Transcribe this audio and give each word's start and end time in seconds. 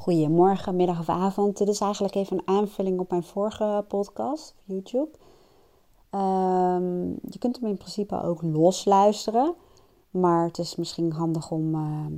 Goedemorgen, 0.00 0.76
middag 0.76 0.98
of 0.98 1.08
avond. 1.08 1.58
Dit 1.58 1.68
is 1.68 1.80
eigenlijk 1.80 2.14
even 2.14 2.36
een 2.38 2.56
aanvulling 2.56 3.00
op 3.00 3.10
mijn 3.10 3.22
vorige 3.22 3.84
podcast 3.88 4.54
YouTube. 4.64 5.08
Ehm, 6.10 7.08
je 7.08 7.38
kunt 7.38 7.60
hem 7.60 7.68
in 7.68 7.76
principe 7.76 8.22
ook 8.22 8.42
losluisteren. 8.42 9.54
Maar 10.10 10.46
het 10.46 10.58
is 10.58 10.76
misschien 10.76 11.12
handig 11.12 11.50
om. 11.50 11.74
Ehm, 11.74 12.12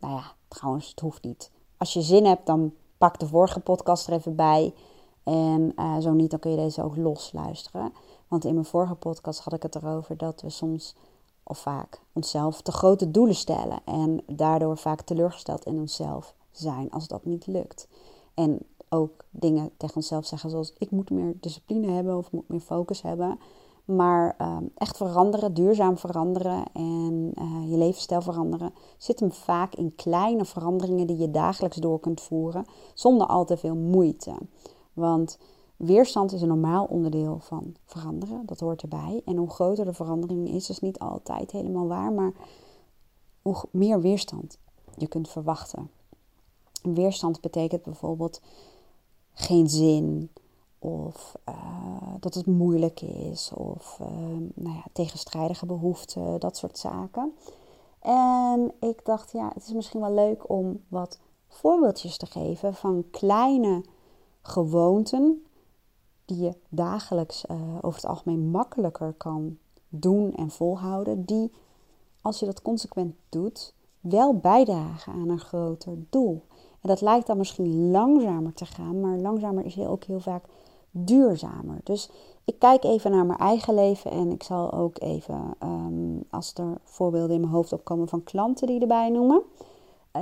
nou 0.00 0.14
ja, 0.14 0.34
trouwens, 0.48 0.88
het 0.88 1.00
hoeft 1.00 1.22
niet. 1.24 1.50
Als 1.76 1.92
je 1.92 2.02
zin 2.02 2.24
hebt, 2.24 2.46
dan 2.46 2.74
pak 2.98 3.18
de 3.18 3.26
vorige 3.26 3.60
podcast 3.60 4.06
er 4.06 4.12
even 4.12 4.36
bij. 4.36 4.74
En 5.22 5.72
uh, 5.76 5.98
zo 5.98 6.12
niet, 6.12 6.30
dan 6.30 6.40
kun 6.40 6.50
je 6.50 6.56
deze 6.56 6.82
ook 6.82 6.96
losluisteren. 6.96 7.92
Want 8.28 8.44
in 8.44 8.54
mijn 8.54 8.66
vorige 8.66 8.94
podcast 8.94 9.40
had 9.40 9.52
ik 9.52 9.62
het 9.62 9.74
erover 9.74 10.16
dat 10.16 10.40
we 10.40 10.50
soms 10.50 10.96
of 11.42 11.58
vaak 11.58 12.00
onszelf 12.12 12.60
te 12.60 12.72
grote 12.72 13.10
doelen 13.10 13.34
stellen. 13.34 13.80
En 13.84 14.22
daardoor 14.26 14.78
vaak 14.78 15.00
teleurgesteld 15.00 15.64
in 15.64 15.78
onszelf 15.78 16.34
zijn 16.52 16.90
als 16.90 17.08
dat 17.08 17.24
niet 17.24 17.46
lukt. 17.46 17.88
En 18.34 18.58
ook 18.88 19.24
dingen 19.30 19.70
tegen 19.76 19.96
onszelf 19.96 20.26
zeggen 20.26 20.50
zoals 20.50 20.72
ik 20.78 20.90
moet 20.90 21.10
meer 21.10 21.34
discipline 21.40 21.90
hebben 21.90 22.16
of 22.16 22.32
moet 22.32 22.48
meer 22.48 22.60
focus 22.60 23.02
hebben. 23.02 23.38
Maar 23.84 24.34
ehm, 24.38 24.64
echt 24.74 24.96
veranderen, 24.96 25.54
duurzaam 25.54 25.98
veranderen 25.98 26.64
en 26.72 27.32
uh, 27.34 27.70
je 27.70 27.76
levensstijl 27.76 28.20
veranderen 28.20 28.72
zit 28.96 29.20
hem 29.20 29.32
vaak 29.32 29.74
in 29.74 29.94
kleine 29.94 30.44
veranderingen 30.44 31.06
die 31.06 31.16
je 31.16 31.30
dagelijks 31.30 31.76
door 31.76 32.00
kunt 32.00 32.20
voeren 32.20 32.64
zonder 32.94 33.26
al 33.26 33.44
te 33.44 33.56
veel 33.56 33.76
moeite. 33.76 34.34
Want 34.92 35.38
weerstand 35.76 36.32
is 36.32 36.42
een 36.42 36.48
normaal 36.48 36.84
onderdeel 36.84 37.38
van 37.38 37.74
veranderen, 37.84 38.46
dat 38.46 38.60
hoort 38.60 38.82
erbij. 38.82 39.22
En 39.24 39.36
hoe 39.36 39.50
groter 39.50 39.84
de 39.84 39.92
verandering 39.92 40.48
is, 40.48 40.70
is 40.70 40.80
niet 40.80 40.98
altijd 40.98 41.50
helemaal 41.50 41.86
waar, 41.86 42.12
maar 42.12 42.32
hoe 43.42 43.56
meer 43.70 44.00
weerstand 44.00 44.58
je 44.96 45.06
kunt 45.06 45.28
verwachten. 45.28 45.90
Weerstand 46.82 47.40
betekent 47.40 47.82
bijvoorbeeld 47.82 48.40
geen 49.32 49.68
zin 49.68 50.30
of 50.78 51.34
uh, 51.48 51.54
dat 52.20 52.34
het 52.34 52.46
moeilijk 52.46 53.00
is 53.00 53.52
of 53.54 53.98
uh, 54.00 54.08
nou 54.54 54.76
ja, 54.76 54.84
tegenstrijdige 54.92 55.66
behoeften, 55.66 56.40
dat 56.40 56.56
soort 56.56 56.78
zaken. 56.78 57.34
En 58.00 58.72
ik 58.80 59.04
dacht, 59.04 59.32
ja, 59.32 59.50
het 59.54 59.66
is 59.66 59.72
misschien 59.72 60.00
wel 60.00 60.14
leuk 60.14 60.50
om 60.50 60.80
wat 60.88 61.18
voorbeeldjes 61.48 62.16
te 62.16 62.26
geven 62.26 62.74
van 62.74 63.04
kleine 63.10 63.84
gewoonten 64.42 65.44
die 66.24 66.42
je 66.42 66.54
dagelijks 66.68 67.44
uh, 67.50 67.56
over 67.80 68.00
het 68.00 68.10
algemeen 68.10 68.50
makkelijker 68.50 69.12
kan 69.12 69.58
doen 69.88 70.34
en 70.34 70.50
volhouden, 70.50 71.24
die 71.24 71.52
als 72.20 72.38
je 72.38 72.46
dat 72.46 72.62
consequent 72.62 73.14
doet, 73.28 73.74
wel 74.00 74.36
bijdragen 74.36 75.12
aan 75.12 75.28
een 75.28 75.40
groter 75.40 75.96
doel. 76.10 76.42
En 76.82 76.88
dat 76.88 77.00
lijkt 77.00 77.26
dan 77.26 77.36
misschien 77.36 77.90
langzamer 77.90 78.54
te 78.54 78.66
gaan, 78.66 79.00
maar 79.00 79.16
langzamer 79.16 79.64
is 79.64 79.78
ook 79.78 80.04
heel 80.04 80.20
vaak 80.20 80.44
duurzamer. 80.90 81.80
Dus 81.82 82.10
ik 82.44 82.58
kijk 82.58 82.84
even 82.84 83.10
naar 83.10 83.26
mijn 83.26 83.38
eigen 83.38 83.74
leven 83.74 84.10
en 84.10 84.30
ik 84.30 84.42
zal 84.42 84.72
ook 84.72 85.00
even, 85.00 85.54
um, 85.62 86.24
als 86.30 86.54
er 86.54 86.78
voorbeelden 86.82 87.34
in 87.34 87.40
mijn 87.40 87.52
hoofd 87.52 87.72
opkomen 87.72 88.08
van 88.08 88.24
klanten 88.24 88.66
die 88.66 88.80
erbij 88.80 89.10
noemen. 89.10 89.42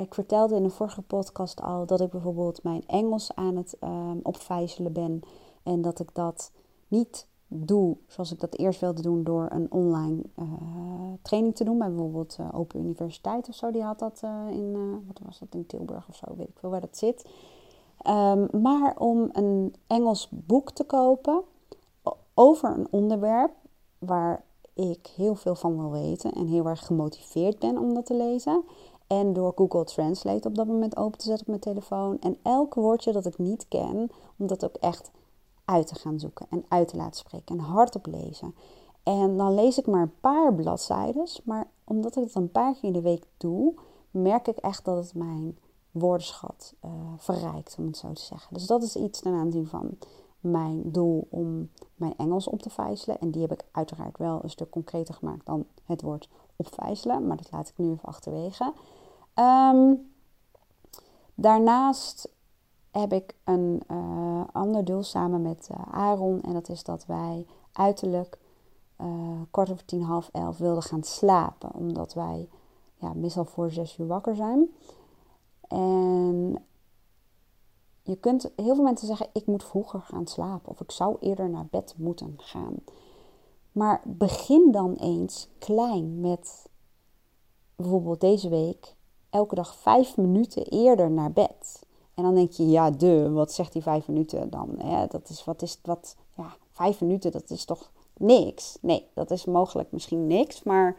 Ik 0.00 0.14
vertelde 0.14 0.56
in 0.56 0.62
de 0.62 0.70
vorige 0.70 1.02
podcast 1.02 1.62
al 1.62 1.86
dat 1.86 2.00
ik 2.00 2.10
bijvoorbeeld 2.10 2.62
mijn 2.62 2.82
Engels 2.86 3.34
aan 3.34 3.56
het 3.56 3.76
um, 3.84 4.20
opvijzelen 4.22 4.92
ben. 4.92 5.20
En 5.62 5.82
dat 5.82 6.00
ik 6.00 6.14
dat 6.14 6.50
niet 6.88 7.26
doe 7.52 7.96
zoals 8.06 8.32
ik 8.32 8.40
dat 8.40 8.56
eerst 8.58 8.80
wilde 8.80 9.02
doen 9.02 9.24
door 9.24 9.46
een 9.50 9.72
online 9.72 10.22
uh, 10.38 10.46
training 11.22 11.56
te 11.56 11.64
doen. 11.64 11.78
Bij 11.78 11.88
bijvoorbeeld 11.88 12.36
uh, 12.40 12.48
Open 12.52 12.80
Universiteit 12.80 13.48
of 13.48 13.54
zo. 13.54 13.70
Die 13.70 13.82
had 13.82 13.98
dat 13.98 14.20
uh, 14.24 14.46
in, 14.50 15.02
wat 15.06 15.20
was 15.24 15.38
dat, 15.38 15.48
in 15.54 15.66
Tilburg 15.66 16.08
of 16.08 16.16
zo, 16.16 16.26
weet 16.36 16.48
ik 16.48 16.58
veel 16.58 16.70
waar 16.70 16.80
dat 16.80 16.96
zit. 16.96 17.28
Um, 18.08 18.48
maar 18.62 18.96
om 18.98 19.28
een 19.32 19.74
Engels 19.86 20.28
boek 20.30 20.70
te 20.70 20.84
kopen 20.84 21.42
over 22.34 22.70
een 22.70 22.86
onderwerp 22.90 23.52
waar 23.98 24.44
ik 24.74 25.12
heel 25.16 25.34
veel 25.34 25.54
van 25.54 25.76
wil 25.76 25.90
weten 25.90 26.32
en 26.32 26.46
heel 26.46 26.66
erg 26.66 26.86
gemotiveerd 26.86 27.58
ben 27.58 27.78
om 27.78 27.94
dat 27.94 28.06
te 28.06 28.14
lezen. 28.14 28.64
En 29.06 29.32
door 29.32 29.52
Google 29.56 29.84
Translate 29.84 30.48
op 30.48 30.54
dat 30.54 30.66
moment 30.66 30.96
open 30.96 31.18
te 31.18 31.26
zetten 31.26 31.46
op 31.46 31.48
mijn 31.48 31.74
telefoon. 31.74 32.20
En 32.20 32.36
elk 32.42 32.74
woordje 32.74 33.12
dat 33.12 33.26
ik 33.26 33.38
niet 33.38 33.68
ken, 33.68 34.10
om 34.36 34.46
dat 34.46 34.64
ook 34.64 34.74
echt 34.74 35.10
uit 35.70 35.86
te 35.86 35.94
gaan 35.94 36.20
zoeken 36.20 36.46
en 36.50 36.64
uit 36.68 36.88
te 36.88 36.96
laten 36.96 37.18
spreken 37.18 37.58
en 37.58 37.64
hardop 37.64 38.06
lezen. 38.06 38.54
En 39.02 39.36
dan 39.36 39.54
lees 39.54 39.78
ik 39.78 39.86
maar 39.86 40.02
een 40.02 40.20
paar 40.20 40.54
bladzijden, 40.54 41.28
maar 41.44 41.66
omdat 41.84 42.16
ik 42.16 42.22
het 42.22 42.34
een 42.34 42.50
paar 42.50 42.72
keer 42.72 42.84
in 42.84 42.92
de 42.92 43.00
week 43.00 43.24
doe, 43.36 43.74
merk 44.10 44.48
ik 44.48 44.56
echt 44.56 44.84
dat 44.84 44.96
het 44.96 45.14
mijn 45.14 45.58
woordenschat 45.90 46.74
uh, 46.84 46.90
verrijkt, 47.16 47.76
om 47.78 47.86
het 47.86 47.96
zo 47.96 48.12
te 48.12 48.22
zeggen. 48.22 48.54
Dus 48.54 48.66
dat 48.66 48.82
is 48.82 48.96
iets 48.96 49.20
ten 49.20 49.34
aanzien 49.34 49.66
van 49.66 49.98
mijn 50.40 50.92
doel 50.92 51.26
om 51.30 51.70
mijn 51.94 52.14
Engels 52.16 52.48
op 52.48 52.62
te 52.62 52.70
vijzelen. 52.70 53.20
En 53.20 53.30
die 53.30 53.40
heb 53.40 53.52
ik 53.52 53.64
uiteraard 53.70 54.18
wel 54.18 54.40
een 54.42 54.50
stuk 54.50 54.70
concreter 54.70 55.14
gemaakt 55.14 55.46
dan 55.46 55.66
het 55.84 56.02
woord 56.02 56.28
opvijzelen, 56.56 57.26
maar 57.26 57.36
dat 57.36 57.50
laat 57.50 57.68
ik 57.68 57.78
nu 57.78 57.90
even 57.90 58.08
achterwege. 58.08 58.72
Um, 59.34 60.10
daarnaast 61.34 62.28
heb 62.90 63.12
ik 63.12 63.34
een 63.44 63.82
uh, 63.90 64.42
ander 64.52 64.84
doel 64.84 65.02
samen 65.02 65.42
met 65.42 65.68
uh, 65.70 65.76
Aaron. 65.90 66.42
En 66.42 66.52
dat 66.52 66.68
is 66.68 66.84
dat 66.84 67.06
wij 67.06 67.46
uiterlijk 67.72 68.38
uh, 69.00 69.40
kwart 69.50 69.70
over 69.70 69.84
tien, 69.84 70.02
half 70.02 70.28
elf 70.32 70.58
wilden 70.58 70.82
gaan 70.82 71.02
slapen. 71.02 71.74
Omdat 71.74 72.14
wij 72.14 72.48
ja, 72.96 73.12
meestal 73.14 73.44
voor 73.44 73.70
zes 73.70 73.98
uur 73.98 74.06
wakker 74.06 74.36
zijn. 74.36 74.68
En 75.68 76.64
je 78.02 78.16
kunt 78.16 78.50
heel 78.56 78.74
veel 78.74 78.84
mensen 78.84 79.06
zeggen: 79.06 79.28
ik 79.32 79.46
moet 79.46 79.64
vroeger 79.64 80.00
gaan 80.00 80.26
slapen. 80.26 80.70
Of 80.70 80.80
ik 80.80 80.90
zou 80.90 81.16
eerder 81.20 81.50
naar 81.50 81.66
bed 81.70 81.94
moeten 81.96 82.34
gaan. 82.36 82.74
Maar 83.72 84.02
begin 84.04 84.70
dan 84.72 84.94
eens 84.94 85.48
klein 85.58 86.20
met 86.20 86.68
bijvoorbeeld 87.76 88.20
deze 88.20 88.48
week 88.48 88.96
elke 89.30 89.54
dag 89.54 89.74
vijf 89.74 90.16
minuten 90.16 90.64
eerder 90.64 91.10
naar 91.10 91.32
bed. 91.32 91.79
En 92.14 92.22
dan 92.22 92.34
denk 92.34 92.52
je, 92.52 92.68
ja, 92.68 92.90
de, 92.90 93.30
wat 93.30 93.52
zegt 93.52 93.72
die 93.72 93.82
vijf 93.82 94.08
minuten 94.08 94.50
dan? 94.50 94.74
Hè? 94.78 95.06
Dat 95.06 95.28
is, 95.28 95.44
wat 95.44 95.62
is, 95.62 95.78
wat, 95.82 96.16
ja, 96.36 96.56
vijf 96.72 97.00
minuten, 97.00 97.32
dat 97.32 97.50
is 97.50 97.64
toch 97.64 97.90
niks? 98.16 98.78
Nee, 98.80 99.06
dat 99.14 99.30
is 99.30 99.44
mogelijk 99.44 99.92
misschien 99.92 100.26
niks, 100.26 100.62
maar 100.62 100.96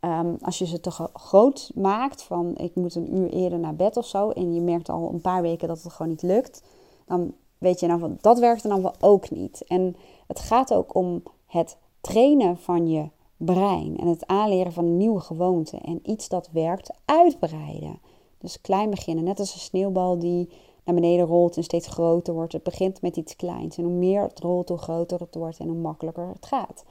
um, 0.00 0.36
als 0.40 0.58
je 0.58 0.66
ze 0.66 0.80
te 0.80 0.90
groot 1.12 1.70
maakt, 1.74 2.22
van 2.22 2.56
ik 2.56 2.74
moet 2.74 2.94
een 2.94 3.16
uur 3.16 3.30
eerder 3.30 3.58
naar 3.58 3.76
bed 3.76 3.96
of 3.96 4.06
zo, 4.06 4.30
en 4.30 4.54
je 4.54 4.60
merkt 4.60 4.88
al 4.88 5.10
een 5.12 5.20
paar 5.20 5.42
weken 5.42 5.68
dat 5.68 5.82
het 5.82 5.92
gewoon 5.92 6.10
niet 6.10 6.22
lukt, 6.22 6.62
dan 7.06 7.34
weet 7.58 7.80
je 7.80 7.86
nou 7.86 8.00
van, 8.00 8.18
dat 8.20 8.38
werkt 8.38 8.62
dan 8.62 8.82
wel 8.82 8.94
ook 9.00 9.30
niet. 9.30 9.64
En 9.66 9.96
het 10.26 10.40
gaat 10.40 10.74
ook 10.74 10.94
om 10.94 11.22
het 11.46 11.76
trainen 12.00 12.58
van 12.58 12.88
je 12.88 13.08
brein 13.36 13.96
en 13.96 14.06
het 14.06 14.26
aanleren 14.26 14.72
van 14.72 14.96
nieuwe 14.96 15.20
gewoonten 15.20 15.80
en 15.80 16.10
iets 16.10 16.28
dat 16.28 16.48
werkt 16.52 16.90
uitbreiden. 17.04 18.00
Dus 18.40 18.60
klein 18.60 18.90
beginnen, 18.90 19.24
net 19.24 19.38
als 19.38 19.54
een 19.54 19.60
sneeuwbal 19.60 20.18
die 20.18 20.48
naar 20.84 20.94
beneden 20.94 21.26
rolt 21.26 21.56
en 21.56 21.64
steeds 21.64 21.88
groter 21.88 22.34
wordt. 22.34 22.52
Het 22.52 22.62
begint 22.62 23.02
met 23.02 23.16
iets 23.16 23.36
kleins. 23.36 23.76
En 23.76 23.84
hoe 23.84 23.92
meer 23.92 24.22
het 24.22 24.40
rolt, 24.40 24.68
hoe 24.68 24.78
groter 24.78 25.20
het 25.20 25.34
wordt 25.34 25.58
en 25.58 25.68
hoe 25.68 25.76
makkelijker 25.76 26.28
het 26.28 26.46
gaat. 26.46 26.84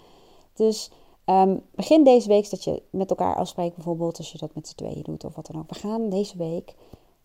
Dus 0.53 0.91
um, 1.25 1.61
begin 1.75 2.03
deze 2.03 2.27
week 2.27 2.49
dat 2.49 2.63
je 2.63 2.81
met 2.89 3.09
elkaar 3.09 3.35
afspreekt, 3.35 3.75
bijvoorbeeld 3.75 4.17
als 4.17 4.31
je 4.31 4.37
dat 4.37 4.55
met 4.55 4.67
z'n 4.67 4.75
tweeën 4.75 5.03
doet 5.03 5.23
of 5.23 5.35
wat 5.35 5.45
dan 5.45 5.61
ook. 5.61 5.69
We 5.69 5.75
gaan 5.75 6.09
deze 6.09 6.37
week 6.37 6.75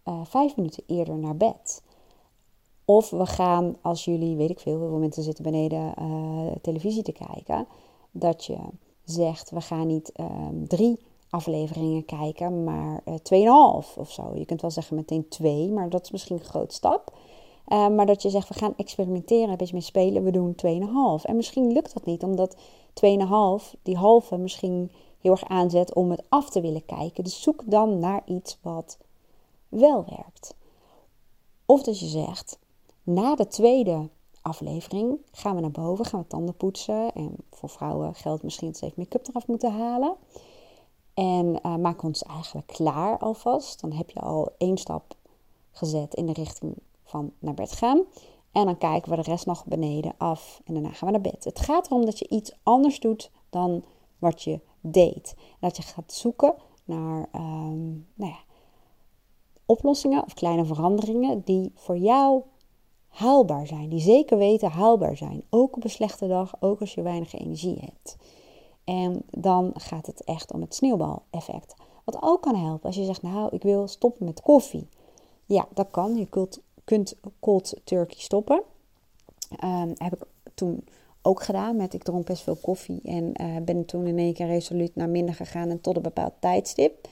uh, 0.05 0.21
vijf 0.25 0.57
minuten 0.57 0.83
eerder 0.87 1.19
naar 1.19 1.37
bed. 1.37 1.83
Of 2.85 3.11
we 3.11 3.27
gaan, 3.27 3.77
als 3.81 4.05
jullie, 4.05 4.37
weet 4.37 4.51
ik 4.51 4.61
veel, 4.61 4.79
heel 4.79 4.89
veel 4.89 4.99
mensen 4.99 5.23
zitten 5.23 5.45
beneden 5.45 5.95
uh, 5.99 6.53
televisie 6.63 7.03
te 7.03 7.13
kijken, 7.13 7.67
dat 8.11 8.45
je 8.45 8.59
zegt, 9.05 9.51
we 9.51 9.61
gaan 9.61 9.87
niet 9.87 10.13
um, 10.21 10.69
drie 10.69 10.99
afleveringen 11.35 12.05
kijken, 12.05 12.65
maar 12.65 13.01
uh, 13.05 13.83
2,5 13.83 13.99
of 13.99 14.11
zo. 14.11 14.33
Je 14.35 14.45
kunt 14.45 14.61
wel 14.61 14.71
zeggen 14.71 14.97
meteen 14.97 15.29
2, 15.29 15.71
maar 15.71 15.91
dat 15.91 16.03
is 16.03 16.11
misschien 16.11 16.37
een 16.37 16.45
grote 16.45 16.75
stap. 16.75 17.13
Uh, 17.69 17.89
maar 17.89 18.07
dat 18.07 18.23
je 18.23 18.31
zegt, 18.31 18.49
we 18.49 18.55
gaan 18.55 18.75
experimenteren, 18.77 19.51
een 19.51 19.57
beetje 19.57 19.73
mee 19.73 19.83
spelen, 19.83 20.25
we 20.25 20.31
doen 20.31 20.55
2,5. 20.67 21.25
En 21.25 21.37
misschien 21.37 21.73
lukt 21.73 21.95
dat 21.95 22.05
niet, 22.05 22.23
omdat 22.23 22.57
2,5, 22.57 23.81
die 23.83 23.97
halve, 23.97 24.37
misschien 24.37 24.91
heel 25.21 25.33
erg 25.33 25.49
aanzet 25.49 25.95
om 25.95 26.11
het 26.11 26.23
af 26.29 26.51
te 26.51 26.61
willen 26.61 26.87
kijken. 26.87 27.25
Dus 27.25 27.43
zoek 27.43 27.63
dan 27.67 27.99
naar 27.99 28.23
iets 28.25 28.59
wat 28.63 28.99
wel 29.69 30.05
werkt. 30.05 30.55
Of 31.67 31.83
dat 31.83 32.01
je 32.01 32.07
zegt, 32.07 32.59
na 33.03 33.35
de 33.35 33.47
tweede 33.47 34.09
aflevering 34.43 35.19
gaan 35.33 35.55
we 35.55 35.61
naar 35.61 35.71
boven, 35.71 36.05
gaan 36.05 36.21
we 36.21 36.27
tanden 36.27 36.57
poetsen. 36.57 37.13
En 37.15 37.37
voor 37.51 37.69
vrouwen 37.69 38.15
geldt 38.15 38.43
misschien 38.43 38.69
dat 38.69 38.77
ze 38.77 38.85
even 38.85 38.99
make-up 39.03 39.29
eraf 39.29 39.47
moeten 39.47 39.73
halen. 39.73 40.17
En 41.15 41.59
uh, 41.67 41.77
maak 41.77 42.03
ons 42.03 42.23
eigenlijk 42.23 42.67
klaar 42.67 43.19
alvast. 43.19 43.81
Dan 43.81 43.93
heb 43.93 44.11
je 44.11 44.21
al 44.21 44.53
één 44.59 44.77
stap 44.77 45.17
gezet 45.71 46.15
in 46.15 46.27
de 46.27 46.33
richting 46.33 46.75
van 47.05 47.33
naar 47.39 47.55
bed 47.55 47.73
gaan. 47.73 48.03
En 48.53 48.65
dan 48.65 48.79
kijken 48.79 49.11
we 49.11 49.17
de 49.17 49.31
rest 49.31 49.47
nog 49.47 49.65
beneden 49.65 50.15
af 50.19 50.61
en 50.65 50.75
daarna 50.75 50.93
gaan 50.93 51.09
we 51.09 51.19
naar 51.19 51.33
bed. 51.33 51.45
Het 51.45 51.61
gaat 51.61 51.87
erom 51.87 52.05
dat 52.05 52.19
je 52.19 52.29
iets 52.29 52.53
anders 52.63 53.01
doet 53.01 53.31
dan 53.51 53.85
wat 54.19 54.43
je 54.43 54.61
deed. 54.81 55.35
Dat 55.61 55.77
je 55.77 55.83
gaat 55.83 56.13
zoeken 56.13 56.55
naar 56.85 57.29
um, 57.35 58.07
nou 58.15 58.31
ja, 58.31 58.39
oplossingen 59.67 60.25
of 60.25 60.35
kleine 60.35 60.65
veranderingen 60.65 61.43
die 61.45 61.73
voor 61.75 61.97
jou 61.97 62.43
haalbaar 63.09 63.67
zijn. 63.67 63.89
Die 63.89 64.01
zeker 64.01 64.39
weten 64.39 64.71
haalbaar 64.71 65.17
zijn. 65.17 65.45
Ook 65.51 65.77
op 65.77 65.85
een 65.85 65.91
slechte 65.91 66.27
dag, 66.27 66.55
ook 66.61 66.81
als 66.81 66.95
je 66.95 67.03
weinig 67.03 67.35
energie 67.35 67.79
hebt. 67.81 68.17
En 68.85 69.23
dan 69.31 69.71
gaat 69.75 70.07
het 70.07 70.25
echt 70.25 70.53
om 70.53 70.61
het 70.61 70.75
sneeuwbaleffect. 70.75 71.75
Wat 72.05 72.17
ook 72.21 72.43
kan 72.43 72.57
helpen 72.57 72.87
als 72.87 72.97
je 72.97 73.05
zegt, 73.05 73.23
nou, 73.23 73.49
ik 73.55 73.63
wil 73.63 73.89
stoppen 73.89 74.25
met 74.25 74.41
koffie. 74.41 74.89
Ja, 75.45 75.69
dat 75.75 75.87
kan. 75.91 76.17
Je 76.17 76.27
kunt, 76.27 76.61
kunt 76.85 77.15
cold 77.41 77.75
turkey 77.85 78.19
stoppen. 78.19 78.63
Um, 79.65 79.93
heb 79.97 80.15
ik 80.15 80.23
toen 80.55 80.85
ook 81.23 81.43
gedaan 81.43 81.77
met, 81.77 81.95
ik 81.95 82.03
dronk 82.03 82.27
best 82.27 82.43
veel 82.43 82.57
koffie 82.57 83.01
en 83.05 83.33
uh, 83.41 83.57
ben 83.63 83.85
toen 83.85 84.07
in 84.07 84.19
één 84.19 84.35
keer 84.35 84.47
resoluut 84.47 84.95
naar 84.95 85.09
minder 85.09 85.35
gegaan 85.35 85.71
en 85.71 85.81
tot 85.81 85.97
een 85.97 86.03
bepaald 86.03 86.33
tijdstip. 86.39 87.09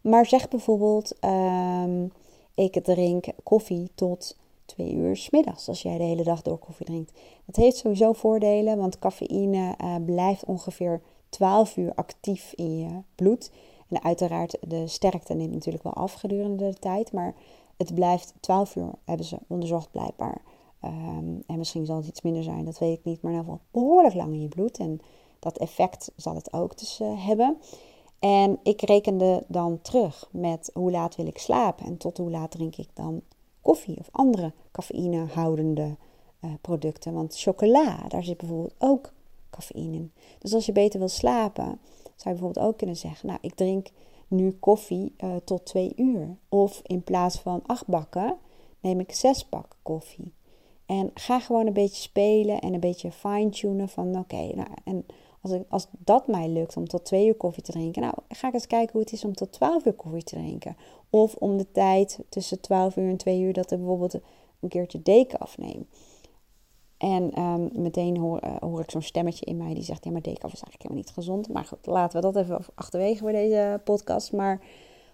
Maar 0.00 0.26
zeg 0.26 0.48
bijvoorbeeld, 0.48 1.12
um, 1.24 2.12
ik 2.54 2.84
drink 2.84 3.26
koffie 3.42 3.90
tot 3.94 4.36
twee 4.64 4.92
uur 4.92 5.16
s 5.16 5.30
middags 5.30 5.68
als 5.68 5.82
jij 5.82 5.98
de 5.98 6.04
hele 6.04 6.22
dag 6.22 6.42
door 6.42 6.58
koffie 6.58 6.86
drinkt. 6.86 7.12
Dat 7.44 7.56
heeft 7.56 7.76
sowieso 7.76 8.12
voordelen, 8.12 8.78
want 8.78 8.98
cafeïne 8.98 9.74
uh, 9.84 9.94
blijft 10.04 10.44
ongeveer 10.44 11.00
12 11.28 11.76
uur 11.76 11.94
actief 11.94 12.52
in 12.54 12.78
je 12.78 13.02
bloed. 13.14 13.50
En 13.88 14.02
uiteraard, 14.02 14.56
de 14.60 14.86
sterkte 14.86 15.34
neemt 15.34 15.52
natuurlijk 15.52 15.84
wel 15.84 15.92
af 15.94 16.12
gedurende 16.12 16.68
de 16.68 16.78
tijd, 16.78 17.12
maar 17.12 17.34
het 17.76 17.94
blijft 17.94 18.34
12 18.40 18.76
uur, 18.76 18.90
hebben 19.04 19.26
ze 19.26 19.38
onderzocht 19.46 19.90
blijkbaar. 19.90 20.40
Um, 20.84 21.42
en 21.46 21.58
misschien 21.58 21.86
zal 21.86 21.96
het 21.96 22.06
iets 22.06 22.22
minder 22.22 22.42
zijn, 22.42 22.64
dat 22.64 22.78
weet 22.78 22.98
ik 22.98 23.04
niet, 23.04 23.22
maar 23.22 23.32
in 23.32 23.38
ieder 23.38 23.52
geval 23.52 23.66
behoorlijk 23.82 24.14
lang 24.14 24.32
in 24.32 24.42
je 24.42 24.48
bloed. 24.48 24.78
En 24.78 25.00
dat 25.38 25.58
effect 25.58 26.12
zal 26.16 26.34
het 26.34 26.52
ook 26.52 26.78
dus 26.78 27.00
uh, 27.00 27.26
hebben. 27.26 27.56
En 28.18 28.58
ik 28.62 28.82
rekende 28.82 29.44
dan 29.48 29.78
terug 29.82 30.28
met 30.30 30.70
hoe 30.74 30.90
laat 30.90 31.16
wil 31.16 31.26
ik 31.26 31.38
slapen 31.38 31.86
en 31.86 31.96
tot 31.96 32.16
hoe 32.16 32.30
laat 32.30 32.50
drink 32.50 32.76
ik 32.76 32.88
dan 32.94 33.22
koffie 33.60 33.98
of 33.98 34.08
andere 34.12 34.52
cafeïnehoudende 34.72 35.96
uh, 36.40 36.50
producten. 36.60 37.12
Want 37.12 37.38
chocola, 37.38 38.08
daar 38.08 38.24
zit 38.24 38.36
bijvoorbeeld 38.36 38.74
ook 38.78 39.12
Dus 40.38 40.54
als 40.54 40.66
je 40.66 40.72
beter 40.72 40.98
wil 40.98 41.08
slapen, 41.08 41.64
zou 42.02 42.34
je 42.34 42.40
bijvoorbeeld 42.40 42.66
ook 42.66 42.76
kunnen 42.76 42.96
zeggen: 42.96 43.28
Nou, 43.28 43.38
ik 43.42 43.54
drink 43.54 43.88
nu 44.28 44.50
koffie 44.50 45.14
uh, 45.18 45.36
tot 45.44 45.64
twee 45.64 45.92
uur. 45.96 46.36
Of 46.48 46.80
in 46.82 47.02
plaats 47.02 47.38
van 47.38 47.62
acht 47.66 47.86
bakken, 47.86 48.36
neem 48.80 49.00
ik 49.00 49.14
zes 49.14 49.48
bakken 49.48 49.78
koffie. 49.82 50.32
En 50.86 51.10
ga 51.14 51.40
gewoon 51.40 51.66
een 51.66 51.72
beetje 51.72 52.02
spelen 52.02 52.60
en 52.60 52.74
een 52.74 52.80
beetje 52.80 53.10
fine-tunen 53.10 53.88
van 53.88 54.18
oké, 54.18 54.54
nou, 54.54 54.68
en 54.84 55.06
als, 55.40 55.52
ik, 55.52 55.62
als 55.68 55.86
dat 55.98 56.26
mij 56.26 56.48
lukt 56.48 56.76
om 56.76 56.88
tot 56.88 57.04
twee 57.04 57.26
uur 57.26 57.34
koffie 57.34 57.62
te 57.62 57.72
drinken, 57.72 58.02
nou 58.02 58.14
ga 58.28 58.48
ik 58.48 58.54
eens 58.54 58.66
kijken 58.66 58.92
hoe 58.92 59.00
het 59.00 59.12
is 59.12 59.24
om 59.24 59.34
tot 59.34 59.52
twaalf 59.52 59.84
uur 59.84 59.92
koffie 59.92 60.22
te 60.22 60.34
drinken. 60.34 60.76
Of 61.10 61.34
om 61.34 61.56
de 61.56 61.70
tijd 61.72 62.18
tussen 62.28 62.60
twaalf 62.60 62.96
uur 62.96 63.08
en 63.08 63.16
twee 63.16 63.40
uur 63.40 63.52
dat 63.52 63.70
ik 63.70 63.78
bijvoorbeeld 63.78 64.14
een 64.60 64.68
keertje 64.68 65.02
deken 65.02 65.38
afneem. 65.38 65.86
En 66.98 67.40
um, 67.40 67.70
meteen 67.72 68.16
hoor, 68.16 68.44
uh, 68.44 68.56
hoor 68.60 68.80
ik 68.80 68.90
zo'n 68.90 69.02
stemmetje 69.02 69.44
in 69.44 69.56
mij 69.56 69.74
die 69.74 69.82
zegt: 69.82 70.04
Ja, 70.04 70.10
maar 70.10 70.22
dekaf 70.22 70.52
is 70.52 70.62
eigenlijk 70.62 70.82
helemaal 70.82 71.02
niet 71.02 71.14
gezond. 71.14 71.48
Maar 71.48 71.64
goed, 71.64 71.86
laten 71.86 72.20
we 72.20 72.32
dat 72.32 72.36
even 72.44 72.64
achterwege 72.74 73.18
voor 73.18 73.32
deze 73.32 73.80
podcast. 73.84 74.32
Maar 74.32 74.60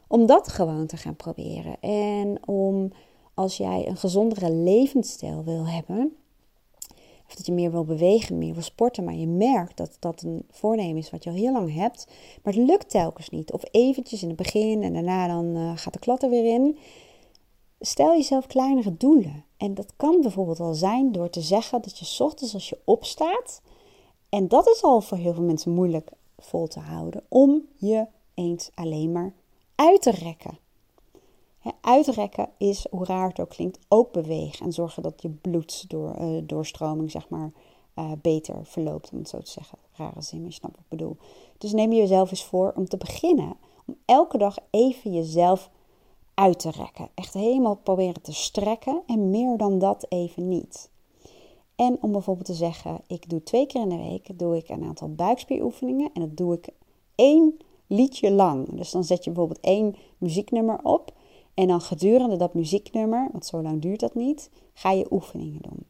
om 0.07 0.27
dat 0.27 0.49
gewoon 0.49 0.87
te 0.87 0.97
gaan 0.97 1.17
proberen. 1.17 1.81
En 1.81 2.49
om 2.49 2.93
als 3.35 3.57
jij 3.57 3.89
een 3.89 3.97
gezondere 3.97 4.53
levensstijl 4.53 5.45
wil 5.45 5.67
hebben, 5.67 6.17
of 7.27 7.35
dat 7.35 7.47
je 7.47 7.53
meer 7.53 7.71
wil 7.71 7.85
bewegen, 7.85 8.39
meer 8.39 8.53
wil 8.53 8.63
sporten, 8.63 9.05
maar 9.05 9.15
je 9.15 9.27
merkt 9.27 9.77
dat 9.77 9.97
dat 9.99 10.23
een 10.23 10.45
voornemen 10.51 10.97
is 10.97 11.11
wat 11.11 11.25
je 11.25 11.31
al 11.31 11.37
heel 11.37 11.53
lang 11.53 11.75
hebt, 11.75 12.07
maar 12.43 12.55
het 12.55 12.67
lukt 12.67 12.91
telkens 12.91 13.31
niet. 13.31 13.53
Of 13.53 13.63
eventjes 13.71 14.23
in 14.23 14.29
het 14.29 14.37
begin 14.37 14.83
en 14.83 14.93
daarna 14.93 15.27
dan 15.27 15.57
uh, 15.57 15.73
gaat 15.75 15.93
de 15.93 15.99
klat 15.99 16.23
er 16.23 16.31
weer 16.31 16.55
in. 16.55 16.79
Stel 17.85 18.13
jezelf 18.13 18.47
kleinere 18.47 18.97
doelen. 18.97 19.45
En 19.57 19.75
dat 19.75 19.93
kan 19.97 20.21
bijvoorbeeld 20.21 20.61
al 20.61 20.75
zijn 20.75 21.13
door 21.13 21.31
te 21.31 21.41
zeggen 21.41 21.83
dat 21.83 21.99
je 21.99 22.25
ochtends 22.25 22.55
als 22.55 22.69
je 22.69 22.79
opstaat, 22.85 23.63
en 24.29 24.49
dat 24.49 24.69
is 24.69 24.83
al 24.83 25.01
voor 25.01 25.19
heel 25.19 25.35
veel 25.35 25.43
mensen 25.43 25.73
moeilijk 25.73 26.11
vol 26.39 26.67
te 26.67 26.81
houden, 26.81 27.25
om 27.29 27.63
je 27.77 28.07
eens 28.35 28.71
alleen 28.75 29.13
maar 29.13 29.33
uit 29.75 30.03
te 30.03 30.11
rekken. 30.11 30.59
uitrekken 31.81 32.49
is, 32.57 32.87
hoe 32.91 33.05
raar 33.05 33.29
het 33.29 33.41
ook 33.41 33.49
klinkt, 33.49 33.79
ook 33.89 34.13
bewegen 34.13 34.67
en 34.67 34.73
zorgen 34.73 35.03
dat 35.03 35.23
je 35.23 35.29
bloedsdoorstroming 35.29 37.07
uh, 37.07 37.13
zeg 37.13 37.29
maar, 37.29 37.53
uh, 37.99 38.13
beter 38.23 38.67
verloopt, 38.67 39.11
om 39.13 39.19
het 39.19 39.29
zo 39.29 39.39
te 39.39 39.51
zeggen. 39.51 39.79
Rare 39.93 40.23
zin, 40.23 40.45
je 40.45 40.53
snapt 40.53 40.77
wat 40.77 40.85
ik 40.85 40.99
bedoel. 40.99 41.17
Dus 41.59 41.73
neem 41.73 41.93
jezelf 41.93 42.31
eens 42.31 42.45
voor 42.45 42.73
om 42.77 42.89
te 42.89 42.97
beginnen, 42.97 43.57
om 43.87 43.97
elke 44.05 44.39
dag 44.39 44.57
even 44.71 45.13
jezelf 45.13 45.71
uit 46.35 46.59
te 46.59 46.71
rekken. 46.71 47.09
Echt 47.15 47.35
helemaal 47.35 47.75
proberen 47.77 48.23
te 48.23 48.33
strekken 48.33 49.03
en 49.07 49.31
meer 49.31 49.57
dan 49.57 49.79
dat 49.79 50.07
even 50.09 50.49
niet. 50.49 50.91
En 51.77 51.99
om 52.01 52.13
bijvoorbeeld 52.13 52.47
te 52.47 52.55
zeggen, 52.55 53.01
ik 53.07 53.31
doe 53.31 53.43
twee 53.43 53.67
keer 53.67 53.81
in 53.81 53.89
de 53.89 53.97
week 53.97 54.39
doe 54.39 54.57
ik 54.57 54.69
een 54.69 54.85
aantal 54.85 55.15
buikspieroefeningen 55.15 56.11
en 56.13 56.21
dat 56.21 56.37
doe 56.37 56.55
ik 56.55 56.69
één 57.15 57.57
liedje 57.87 58.31
lang. 58.31 58.69
Dus 58.77 58.91
dan 58.91 59.05
zet 59.05 59.25
je 59.25 59.31
bijvoorbeeld 59.31 59.65
één 59.65 59.97
muzieknummer 60.19 60.79
op 60.83 61.13
en 61.55 61.69
dan 61.69 61.81
gedurende 61.81 62.37
dat 62.37 62.55
muzieknummer, 62.55 63.29
want 63.33 63.47
zo 63.47 63.63
lang 63.63 63.83
duurt 63.83 64.01
dat 64.01 64.15
niet, 64.15 64.51
ga 64.73 64.91
je 64.91 65.07
oefeningen 65.11 65.63
doen. 65.63 65.87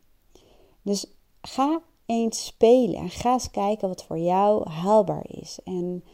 Dus 0.83 1.07
ga 1.41 1.81
eens 2.07 2.45
spelen 2.45 2.95
en 2.95 3.11
ga 3.11 3.33
eens 3.33 3.51
kijken 3.51 3.89
wat 3.89 4.05
voor 4.05 4.19
jou 4.19 4.69
haalbaar 4.69 5.27
is. 5.29 5.59
En 5.65 6.05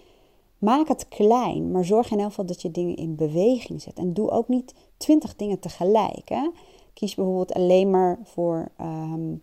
Maak 0.59 0.89
het 0.89 1.09
klein, 1.09 1.71
maar 1.71 1.85
zorg 1.85 2.11
in 2.11 2.19
elk 2.19 2.29
geval 2.29 2.47
dat 2.47 2.63
je 2.63 2.71
dingen 2.71 2.97
in 2.97 3.17
beweging 3.17 3.83
zet. 3.83 3.99
En 3.99 4.15
doe 4.15 4.31
ook 4.31 4.49
niet 4.49 4.75
twintig 4.97 5.37
dingen 5.37 5.59
tegelijk. 5.59 6.29
Hè? 6.29 6.51
Kies 6.93 7.15
bijvoorbeeld 7.15 7.55
alleen 7.55 7.91
maar 7.91 8.19
voor, 8.25 8.69
um, 8.81 9.43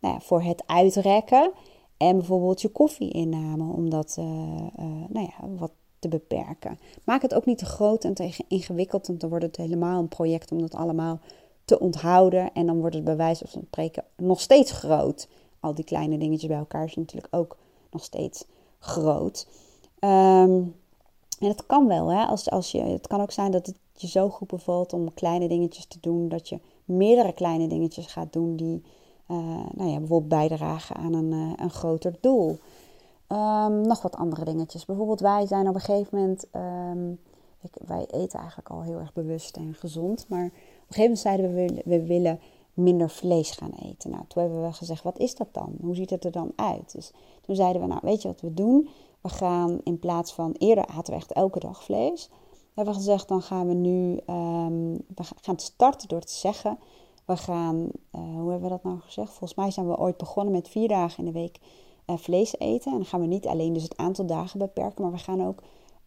nou 0.00 0.14
ja, 0.14 0.20
voor 0.20 0.42
het 0.42 0.62
uitrekken. 0.66 1.52
En 1.96 2.16
bijvoorbeeld 2.16 2.60
je 2.60 2.68
koffieinname, 2.68 3.72
om 3.72 3.90
dat 3.90 4.16
uh, 4.18 4.24
uh, 4.24 4.84
nou 5.08 5.26
ja, 5.26 5.48
wat 5.58 5.72
te 5.98 6.08
beperken. 6.08 6.78
Maak 7.04 7.22
het 7.22 7.34
ook 7.34 7.46
niet 7.46 7.58
te 7.58 7.64
groot 7.64 8.04
en 8.04 8.14
te 8.14 8.36
ingewikkeld, 8.48 9.06
want 9.06 9.20
dan 9.20 9.30
wordt 9.30 9.44
het 9.44 9.56
helemaal 9.56 9.98
een 9.98 10.08
project 10.08 10.52
om 10.52 10.60
dat 10.60 10.74
allemaal 10.74 11.20
te 11.64 11.80
onthouden. 11.80 12.52
En 12.52 12.66
dan 12.66 12.80
wordt 12.80 12.94
het 12.94 13.04
bij 13.04 13.16
wijze 13.16 13.48
van 13.48 13.62
spreken 13.66 14.04
nog 14.16 14.40
steeds 14.40 14.72
groot. 14.72 15.28
Al 15.60 15.74
die 15.74 15.84
kleine 15.84 16.18
dingetjes 16.18 16.48
bij 16.48 16.58
elkaar 16.58 16.88
zijn 16.88 17.04
natuurlijk 17.04 17.34
ook 17.34 17.56
nog 17.90 18.04
steeds 18.04 18.44
groot. 18.78 19.46
Um, 20.04 20.74
en 21.38 21.48
het 21.48 21.66
kan 21.66 21.86
wel, 21.86 22.12
hè? 22.12 22.24
Als, 22.24 22.50
als 22.50 22.72
je, 22.72 22.80
het 22.80 23.06
kan 23.06 23.20
ook 23.20 23.32
zijn 23.32 23.50
dat 23.50 23.66
het 23.66 23.76
je 23.94 24.06
zo 24.08 24.28
goed 24.28 24.48
bevalt 24.48 24.92
om 24.92 25.14
kleine 25.14 25.48
dingetjes 25.48 25.86
te 25.86 25.98
doen, 26.00 26.28
dat 26.28 26.48
je 26.48 26.60
meerdere 26.84 27.32
kleine 27.32 27.66
dingetjes 27.66 28.06
gaat 28.06 28.32
doen 28.32 28.56
die 28.56 28.82
uh, 29.30 29.38
nou 29.72 29.90
ja, 29.90 29.98
bijvoorbeeld 29.98 30.28
bijdragen 30.28 30.96
aan 30.96 31.12
een, 31.12 31.32
uh, 31.32 31.52
een 31.56 31.70
groter 31.70 32.14
doel. 32.20 32.58
Um, 33.28 33.86
nog 33.86 34.02
wat 34.02 34.16
andere 34.16 34.44
dingetjes. 34.44 34.84
Bijvoorbeeld, 34.84 35.20
wij 35.20 35.46
zijn 35.46 35.68
op 35.68 35.74
een 35.74 35.80
gegeven 35.80 36.18
moment. 36.18 36.46
Um, 36.52 37.20
ik, 37.60 37.76
wij 37.86 38.06
eten 38.10 38.38
eigenlijk 38.38 38.70
al 38.70 38.82
heel 38.82 38.98
erg 38.98 39.12
bewust 39.12 39.56
en 39.56 39.74
gezond. 39.74 40.28
Maar 40.28 40.44
op 40.44 40.52
een 40.52 40.94
gegeven 40.94 41.02
moment 41.02 41.18
zeiden 41.18 41.54
we: 41.54 41.66
we, 41.66 41.82
we 41.84 42.06
willen 42.06 42.40
minder 42.74 43.10
vlees 43.10 43.50
gaan 43.50 43.72
eten. 43.82 44.10
Nou, 44.10 44.22
toen 44.28 44.42
hebben 44.42 44.62
we 44.62 44.72
gezegd: 44.72 45.02
wat 45.02 45.18
is 45.18 45.34
dat 45.34 45.48
dan? 45.52 45.74
Hoe 45.80 45.94
ziet 45.94 46.10
het 46.10 46.24
er 46.24 46.32
dan 46.32 46.52
uit? 46.56 46.92
Dus 46.92 47.12
toen 47.40 47.56
zeiden 47.56 47.82
we: 47.82 47.88
Nou, 47.88 48.00
weet 48.02 48.22
je 48.22 48.28
wat 48.28 48.40
we 48.40 48.54
doen? 48.54 48.88
We 49.22 49.28
gaan 49.28 49.80
in 49.84 49.98
plaats 49.98 50.32
van 50.32 50.54
eerder 50.58 50.86
aten 50.86 51.12
we 51.12 51.18
echt 51.18 51.32
elke 51.32 51.58
dag 51.58 51.84
vlees. 51.84 52.30
Hebben 52.74 52.94
we 52.94 53.00
gezegd, 53.00 53.28
dan 53.28 53.42
gaan 53.42 53.68
we 53.68 53.74
nu 53.74 54.20
um, 54.26 54.92
we 54.92 55.24
gaan 55.40 55.58
starten 55.58 56.08
door 56.08 56.20
te 56.20 56.32
zeggen. 56.32 56.78
We 57.24 57.36
gaan, 57.36 57.76
uh, 58.12 58.20
hoe 58.20 58.50
hebben 58.50 58.62
we 58.62 58.68
dat 58.68 58.82
nou 58.82 59.00
gezegd? 59.00 59.28
Volgens 59.28 59.54
mij 59.54 59.70
zijn 59.70 59.88
we 59.88 59.98
ooit 59.98 60.16
begonnen 60.16 60.52
met 60.52 60.68
vier 60.68 60.88
dagen 60.88 61.18
in 61.18 61.32
de 61.32 61.38
week 61.38 61.58
uh, 62.06 62.16
vlees 62.16 62.58
eten. 62.58 62.92
En 62.92 62.98
dan 62.98 63.06
gaan 63.06 63.20
we 63.20 63.26
niet 63.26 63.46
alleen 63.46 63.72
dus 63.72 63.82
het 63.82 63.96
aantal 63.96 64.26
dagen 64.26 64.58
beperken, 64.58 65.02
maar 65.02 65.12
we 65.12 65.18
gaan 65.18 65.46
ook 65.46 65.62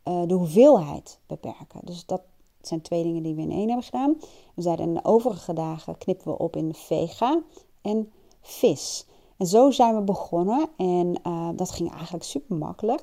uh, 0.08 0.22
de 0.28 0.34
hoeveelheid 0.34 1.20
beperken. 1.28 1.80
Dus 1.84 2.06
dat 2.06 2.22
zijn 2.62 2.82
twee 2.82 3.04
dingen 3.04 3.24
die 3.24 3.36
we 3.36 3.42
in 3.42 3.52
één 3.52 3.68
hebben 3.68 3.86
gedaan. 3.86 4.16
We 4.56 4.62
zeiden, 4.62 4.94
de 4.94 5.04
overige 5.04 5.54
dagen 5.54 5.98
knippen 5.98 6.28
we 6.32 6.38
op 6.38 6.56
in 6.56 6.74
vega 6.74 7.42
en 7.82 8.12
vis. 8.42 9.06
En 9.38 9.48
zo 9.48 9.72
zijn 9.72 9.96
we 9.96 10.02
begonnen 10.02 10.70
en 10.78 11.20
uh, 11.28 11.50
dat 11.56 11.72
ging 11.72 11.92
eigenlijk 11.92 12.24
super 12.24 12.56
makkelijk. 12.56 13.02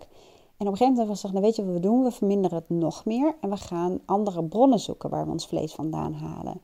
En 0.57 0.69
op 0.69 0.73
een 0.73 0.77
gegeven 0.77 0.87
moment 0.87 1.07
we 1.07 1.15
gezegd, 1.15 1.33
nou 1.33 1.45
weet 1.45 1.57
je 1.57 1.65
wat 1.65 1.75
we 1.75 1.81
doen? 1.81 2.03
We 2.03 2.11
verminderen 2.11 2.59
het 2.59 2.69
nog 2.69 3.05
meer 3.05 3.35
en 3.41 3.51
we 3.51 3.57
gaan 3.57 4.01
andere 4.05 4.45
bronnen 4.45 4.81
zoeken 4.81 5.11
waar 5.11 5.25
we 5.25 5.33
ons 5.33 5.47
vlees 5.47 5.73
vandaan 5.73 6.13
halen. 6.13 6.61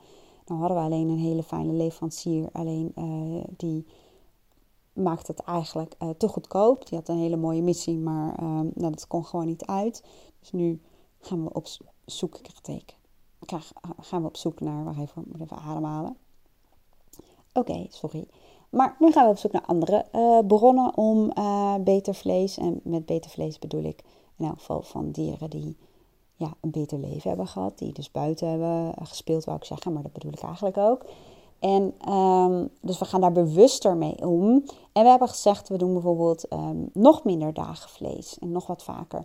Nou 0.46 0.60
hadden 0.60 0.78
we 0.78 0.84
alleen 0.84 1.08
een 1.08 1.18
hele 1.18 1.42
fijne 1.42 1.72
leverancier, 1.72 2.48
alleen 2.52 2.92
uh, 2.96 3.44
die 3.56 3.86
maakte 4.92 5.32
het 5.32 5.40
eigenlijk 5.40 5.94
uh, 6.02 6.08
te 6.08 6.28
goedkoop. 6.28 6.88
Die 6.88 6.98
had 6.98 7.08
een 7.08 7.18
hele 7.18 7.36
mooie 7.36 7.62
missie, 7.62 7.98
maar 7.98 8.34
nou, 8.42 8.72
dat 8.74 9.06
kon 9.06 9.24
gewoon 9.24 9.46
niet 9.46 9.64
uit. 9.66 10.04
Dus 10.40 10.52
nu 10.52 10.80
gaan 11.20 11.44
we 11.44 11.52
op 11.52 11.66
zoek, 12.04 12.40
ik. 12.62 12.96
Gaan 14.00 14.22
we 14.22 14.28
op 14.28 14.36
zoek 14.36 14.60
naar, 14.60 14.84
wacht 14.84 14.98
even, 14.98 15.24
moet 15.26 15.40
even 15.40 15.56
ademhalen. 15.56 16.16
Oké, 17.52 17.86
sorry. 17.88 18.28
Maar 18.70 18.96
nu 18.98 19.12
gaan 19.12 19.24
we 19.24 19.30
op 19.30 19.38
zoek 19.38 19.52
naar 19.52 19.66
andere 19.66 20.04
uh, 20.12 20.38
bronnen 20.46 20.96
om 20.96 21.30
uh, 21.38 21.74
beter 21.74 22.14
vlees. 22.14 22.58
En 22.58 22.80
met 22.82 23.06
beter 23.06 23.30
vlees 23.30 23.58
bedoel 23.58 23.84
ik 23.84 24.02
in 24.36 24.46
elk 24.46 24.58
geval 24.58 24.82
van 24.82 25.10
dieren 25.10 25.50
die 25.50 25.76
ja, 26.34 26.54
een 26.60 26.70
beter 26.70 26.98
leven 26.98 27.28
hebben 27.28 27.46
gehad. 27.46 27.78
Die 27.78 27.92
dus 27.92 28.10
buiten 28.10 28.48
hebben 28.48 28.94
gespeeld, 29.02 29.44
wou 29.44 29.56
ik 29.56 29.64
zeggen. 29.64 29.92
Maar 29.92 30.02
dat 30.02 30.12
bedoel 30.12 30.32
ik 30.32 30.42
eigenlijk 30.42 30.76
ook. 30.76 31.04
En 31.58 31.94
ehm, 31.98 32.66
dus 32.80 32.98
we 32.98 33.04
gaan 33.04 33.20
daar 33.20 33.32
bewuster 33.32 33.96
mee 33.96 34.26
om. 34.26 34.64
En 34.92 35.02
we 35.02 35.08
hebben 35.08 35.28
gezegd, 35.28 35.68
we 35.68 35.78
doen 35.78 35.92
bijvoorbeeld 35.92 36.48
ehm, 36.48 36.84
nog 36.92 37.24
minder 37.24 37.52
dagen 37.52 37.90
vlees. 37.90 38.38
En 38.38 38.52
nog 38.52 38.66
wat 38.66 38.82
vaker 38.82 39.24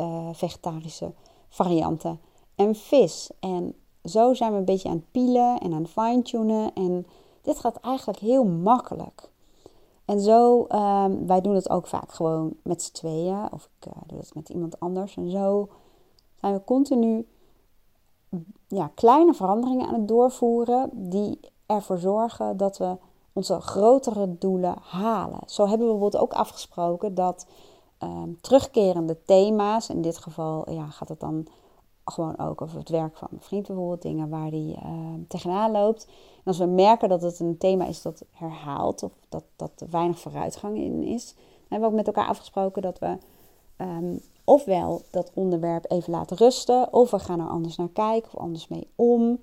uh, 0.00 0.28
vegetarische 0.32 1.12
varianten. 1.48 2.20
En 2.54 2.74
vis. 2.74 3.30
En 3.40 3.74
zo 4.04 4.34
zijn 4.34 4.52
we 4.52 4.58
een 4.58 4.64
beetje 4.64 4.88
aan 4.88 4.96
het 4.96 5.10
pielen 5.10 5.58
en 5.58 5.72
aan 5.72 5.82
het 5.82 5.90
fine-tunen. 5.90 6.72
En 6.74 7.06
dit 7.46 7.58
gaat 7.58 7.76
eigenlijk 7.76 8.18
heel 8.18 8.44
makkelijk. 8.44 9.30
En 10.04 10.20
zo, 10.20 10.66
um, 10.68 11.26
wij 11.26 11.40
doen 11.40 11.54
het 11.54 11.70
ook 11.70 11.86
vaak 11.86 12.12
gewoon 12.12 12.54
met 12.62 12.82
z'n 12.82 12.92
tweeën. 12.92 13.52
Of 13.52 13.68
ik 13.78 13.86
uh, 13.86 13.92
doe 14.06 14.18
het 14.18 14.34
met 14.34 14.48
iemand 14.48 14.80
anders. 14.80 15.16
En 15.16 15.30
zo 15.30 15.68
zijn 16.40 16.54
we 16.54 16.64
continu 16.64 17.26
ja, 18.68 18.90
kleine 18.94 19.34
veranderingen 19.34 19.86
aan 19.86 19.94
het 19.94 20.08
doorvoeren. 20.08 20.90
Die 20.92 21.40
ervoor 21.66 21.98
zorgen 21.98 22.56
dat 22.56 22.78
we 22.78 22.96
onze 23.32 23.60
grotere 23.60 24.38
doelen 24.38 24.76
halen. 24.80 25.40
Zo 25.46 25.66
hebben 25.66 25.86
we 25.86 25.92
bijvoorbeeld 25.92 26.22
ook 26.22 26.32
afgesproken 26.32 27.14
dat 27.14 27.46
um, 28.02 28.38
terugkerende 28.40 29.22
thema's, 29.24 29.88
in 29.88 30.02
dit 30.02 30.18
geval 30.18 30.70
ja, 30.70 30.86
gaat 30.86 31.08
het 31.08 31.20
dan 31.20 31.46
gewoon 32.10 32.38
ook 32.38 32.62
over 32.62 32.78
het 32.78 32.88
werk 32.88 33.16
van 33.16 33.28
mijn 33.30 33.42
vriend 33.42 33.66
bijvoorbeeld, 33.66 34.02
dingen 34.02 34.28
waar 34.28 34.50
hij 34.50 34.78
uh, 34.84 35.14
tegenaan 35.28 35.70
loopt. 35.70 36.06
En 36.36 36.42
als 36.44 36.58
we 36.58 36.66
merken 36.66 37.08
dat 37.08 37.22
het 37.22 37.40
een 37.40 37.58
thema 37.58 37.86
is 37.86 38.02
dat 38.02 38.24
herhaalt 38.30 39.02
of 39.02 39.12
dat, 39.28 39.44
dat 39.56 39.70
er 39.76 39.90
weinig 39.90 40.18
vooruitgang 40.18 40.76
in 40.76 41.02
is, 41.02 41.34
dan 41.34 41.44
hebben 41.68 41.80
we 41.80 41.94
ook 41.94 42.04
met 42.04 42.06
elkaar 42.06 42.28
afgesproken 42.28 42.82
dat 42.82 42.98
we 42.98 43.16
um, 43.78 44.20
ofwel 44.44 45.02
dat 45.10 45.30
onderwerp 45.34 45.90
even 45.90 46.12
laten 46.12 46.36
rusten, 46.36 46.92
of 46.92 47.10
we 47.10 47.18
gaan 47.18 47.40
er 47.40 47.48
anders 47.48 47.76
naar 47.76 47.88
kijken 47.88 48.32
of 48.32 48.38
anders 48.38 48.68
mee 48.68 48.88
om. 48.94 49.40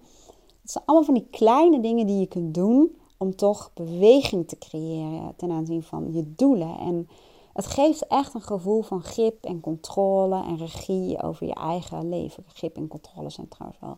Het 0.61 0.71
zijn 0.71 0.83
allemaal 0.85 1.05
van 1.05 1.13
die 1.13 1.27
kleine 1.31 1.79
dingen 1.79 2.07
die 2.07 2.19
je 2.19 2.27
kunt 2.27 2.53
doen 2.53 2.95
om 3.17 3.35
toch 3.35 3.71
beweging 3.73 4.47
te 4.47 4.57
creëren 4.57 5.33
ten 5.35 5.51
aanzien 5.51 5.83
van 5.83 6.13
je 6.13 6.33
doelen. 6.35 6.77
En 6.77 7.07
het 7.53 7.65
geeft 7.65 8.07
echt 8.07 8.33
een 8.33 8.41
gevoel 8.41 8.81
van 8.81 9.03
grip 9.03 9.43
en 9.43 9.59
controle 9.59 10.43
en 10.43 10.57
regie 10.57 11.21
over 11.21 11.47
je 11.47 11.53
eigen 11.53 12.09
leven. 12.09 12.43
Grip 12.47 12.75
en 12.75 12.87
controle 12.87 13.29
zijn 13.29 13.47
trouwens 13.47 13.79
wel 13.81 13.97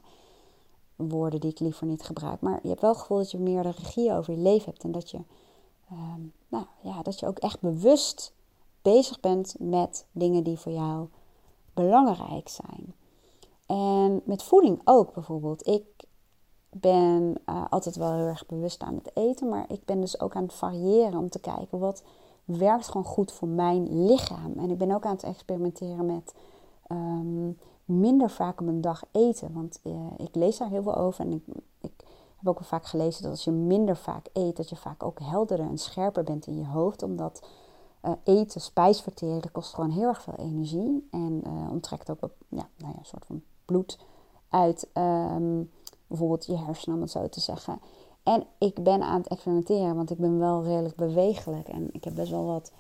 woorden 0.95 1.39
die 1.39 1.51
ik 1.51 1.59
liever 1.59 1.87
niet 1.87 2.03
gebruik. 2.03 2.41
Maar 2.41 2.59
je 2.61 2.69
hebt 2.69 2.81
wel 2.81 2.91
het 2.91 2.99
gevoel 2.99 3.17
dat 3.17 3.31
je 3.31 3.37
meer 3.37 3.63
de 3.63 3.71
regie 3.71 4.13
over 4.13 4.33
je 4.33 4.39
leven 4.39 4.65
hebt. 4.65 4.83
En 4.83 4.91
dat 4.91 5.09
je, 5.09 5.19
ehm, 5.89 6.21
nou, 6.47 6.65
ja, 6.81 7.01
dat 7.01 7.19
je 7.19 7.27
ook 7.27 7.37
echt 7.37 7.59
bewust 7.59 8.33
bezig 8.81 9.19
bent 9.19 9.55
met 9.59 10.05
dingen 10.11 10.43
die 10.43 10.59
voor 10.59 10.71
jou 10.71 11.07
belangrijk 11.73 12.49
zijn. 12.49 12.93
En 13.65 14.21
met 14.25 14.43
voeding 14.43 14.81
ook 14.83 15.13
bijvoorbeeld. 15.13 15.67
Ik 15.67 15.83
ben 16.69 17.35
uh, 17.45 17.65
altijd 17.69 17.95
wel 17.95 18.13
heel 18.13 18.25
erg 18.25 18.45
bewust 18.45 18.81
aan 18.81 18.95
het 18.95 19.11
eten, 19.13 19.49
maar 19.49 19.65
ik 19.67 19.85
ben 19.85 20.01
dus 20.01 20.19
ook 20.19 20.35
aan 20.35 20.43
het 20.43 20.53
variëren 20.53 21.17
om 21.17 21.29
te 21.29 21.39
kijken 21.39 21.79
wat 21.79 22.03
werkt 22.45 22.87
gewoon 22.87 23.05
goed 23.05 23.31
voor 23.31 23.47
mijn 23.47 24.05
lichaam. 24.05 24.53
En 24.57 24.69
ik 24.69 24.77
ben 24.77 24.91
ook 24.91 25.05
aan 25.05 25.15
het 25.15 25.23
experimenteren 25.23 26.05
met 26.05 26.33
um, 26.91 27.57
minder 27.85 28.29
vaak 28.29 28.61
op 28.61 28.67
een 28.67 28.81
dag 28.81 29.03
eten. 29.11 29.53
Want 29.53 29.79
uh, 29.83 29.93
ik 30.17 30.35
lees 30.35 30.57
daar 30.57 30.69
heel 30.69 30.83
veel 30.83 30.95
over 30.95 31.25
en 31.25 31.31
ik, 31.31 31.43
ik 31.81 31.93
heb 32.35 32.47
ook 32.47 32.59
wel 32.59 32.67
vaak 32.67 32.85
gelezen 32.85 33.21
dat 33.21 33.31
als 33.31 33.43
je 33.43 33.51
minder 33.51 33.97
vaak 33.97 34.27
eet, 34.33 34.57
dat 34.57 34.69
je 34.69 34.75
vaak 34.75 35.03
ook 35.03 35.19
helderder 35.19 35.65
en 35.65 35.77
scherper 35.77 36.23
bent 36.23 36.47
in 36.47 36.57
je 36.57 36.65
hoofd. 36.65 37.03
Omdat 37.03 37.47
uh, 38.03 38.11
eten, 38.23 38.61
spijs 38.61 39.01
verteren, 39.01 39.51
kost 39.51 39.73
gewoon 39.73 39.91
heel 39.91 40.07
erg 40.07 40.21
veel 40.21 40.37
energie. 40.37 41.07
En 41.11 41.41
uh, 41.47 41.71
onttrekt 41.71 42.09
ook 42.09 42.29
ja, 42.49 42.67
nou 42.77 42.93
ja, 42.93 42.99
een 42.99 43.05
soort 43.05 43.25
van 43.25 43.41
bloed 43.65 43.99
uit 44.49 44.87
um, 44.93 45.71
bijvoorbeeld 46.07 46.45
je 46.45 46.57
hersenen, 46.57 46.95
om 46.95 47.01
het 47.01 47.11
zo 47.11 47.29
te 47.29 47.39
zeggen. 47.39 47.79
En 48.25 48.45
ik 48.57 48.83
ben 48.83 49.01
aan 49.01 49.17
het 49.17 49.27
experimenteren, 49.27 49.95
want 49.95 50.11
ik 50.11 50.17
ben 50.17 50.39
wel 50.39 50.63
redelijk 50.63 50.95
bewegelijk. 50.95 51.67
En 51.67 51.89
ik 51.91 52.03
heb 52.03 52.15
best 52.15 52.31
wel 52.31 52.45
wat 52.45 52.71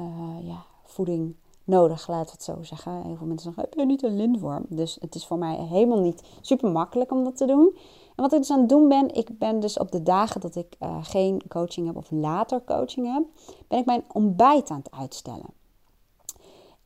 uh, 0.00 0.06
ja, 0.42 0.64
voeding 0.84 1.34
nodig, 1.64 2.06
we 2.06 2.12
het 2.12 2.42
zo 2.42 2.62
zeggen. 2.62 3.02
Heel 3.02 3.16
veel 3.16 3.26
mensen 3.26 3.52
zeggen, 3.52 3.62
heb 3.62 3.74
je 3.74 3.86
niet 3.86 4.02
een 4.02 4.16
lindworm? 4.16 4.64
Dus 4.68 4.98
het 5.00 5.14
is 5.14 5.26
voor 5.26 5.38
mij 5.38 5.56
helemaal 5.56 6.00
niet 6.00 6.22
super 6.40 6.70
makkelijk 6.70 7.10
om 7.10 7.24
dat 7.24 7.36
te 7.36 7.46
doen. 7.46 7.76
En 8.16 8.22
wat 8.22 8.32
ik 8.32 8.38
dus 8.38 8.50
aan 8.50 8.60
het 8.60 8.68
doen 8.68 8.88
ben, 8.88 9.14
ik 9.14 9.38
ben 9.38 9.60
dus 9.60 9.78
op 9.78 9.92
de 9.92 10.02
dagen 10.02 10.40
dat 10.40 10.56
ik 10.56 10.76
uh, 10.80 10.96
geen 11.02 11.42
coaching 11.48 11.86
heb 11.86 11.96
of 11.96 12.10
later 12.10 12.62
coaching 12.64 13.12
heb, 13.12 13.24
ben 13.68 13.78
ik 13.78 13.86
mijn 13.86 14.04
ontbijt 14.12 14.70
aan 14.70 14.82
het 14.84 14.90
uitstellen. 14.90 15.46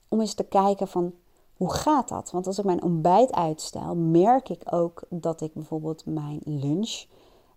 Om 0.09 0.21
eens 0.21 0.35
te 0.35 0.45
kijken 0.45 0.88
van, 0.88 1.12
hoe 1.57 1.73
gaat 1.73 2.09
dat? 2.09 2.31
Want 2.31 2.47
als 2.47 2.59
ik 2.59 2.64
mijn 2.64 2.83
ontbijt 2.83 3.33
uitstel, 3.33 3.97
merk 3.97 4.49
ik 4.49 4.62
ook 4.71 5.02
dat 5.09 5.40
ik 5.40 5.54
bijvoorbeeld 5.54 6.07
mijn 6.07 6.40
lunch 6.45 7.04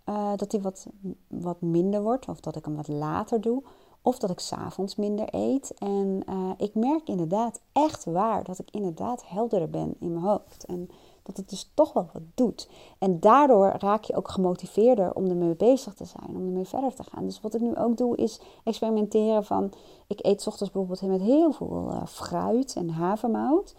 uh, 0.06 0.32
dat 0.36 0.52
die 0.52 0.62
wat, 0.62 0.88
wat 1.28 1.62
minder 1.62 2.02
wordt. 2.02 2.28
Of 2.28 2.40
dat 2.40 2.56
ik 2.56 2.66
hem 2.66 2.76
wat 2.76 2.88
later 2.88 3.42
doe. 3.42 3.64
Of 4.02 4.20
dat 4.20 4.30
ik 4.30 4.40
s'avonds 4.40 4.96
minder 4.96 5.28
eet. 5.32 5.74
En 5.78 6.24
uh, 6.30 6.52
ik 6.58 6.76
merk 6.76 7.08
inderdaad 7.08 7.62
echt 7.72 8.06
waar 8.06 8.44
dat 8.44 8.60
ik 8.60 8.72
inderdaad 8.72 9.28
helderder 9.28 9.70
ben 9.70 9.96
in 10.00 10.14
mijn 10.14 10.26
hoofd. 10.26 10.66
En 10.66 10.90
dat 11.26 11.38
het 11.38 11.50
dus 11.50 11.72
toch 11.74 11.94
wel 11.94 12.10
wat 12.14 12.22
doet. 12.36 12.70
En 13.00 13.20
daardoor 13.20 13.76
raak 13.80 14.04
je 14.04 14.16
ook 14.16 14.30
gemotiveerder 14.30 15.14
om 15.14 15.26
ermee 15.26 15.56
bezig 15.56 15.94
te 15.94 16.06
zijn, 16.06 16.30
om 16.30 16.46
ermee 16.46 16.66
verder 16.66 16.94
te 16.94 17.04
gaan. 17.04 17.26
Dus 17.26 17.42
wat 17.42 17.54
ik 17.54 17.62
nu 17.62 17.76
ook 17.76 17.98
doe 17.98 18.18
is 18.18 18.40
experimenteren 18.64 19.46
van, 19.46 19.72
ik 20.08 20.26
eet 20.26 20.48
ochtends 20.48 20.74
bijvoorbeeld 20.74 21.02
met 21.02 21.22
heel 21.22 21.52
veel 21.52 21.90
uh, 21.92 22.06
fruit 22.06 22.76
en 22.76 22.90
havermout. 22.90 23.76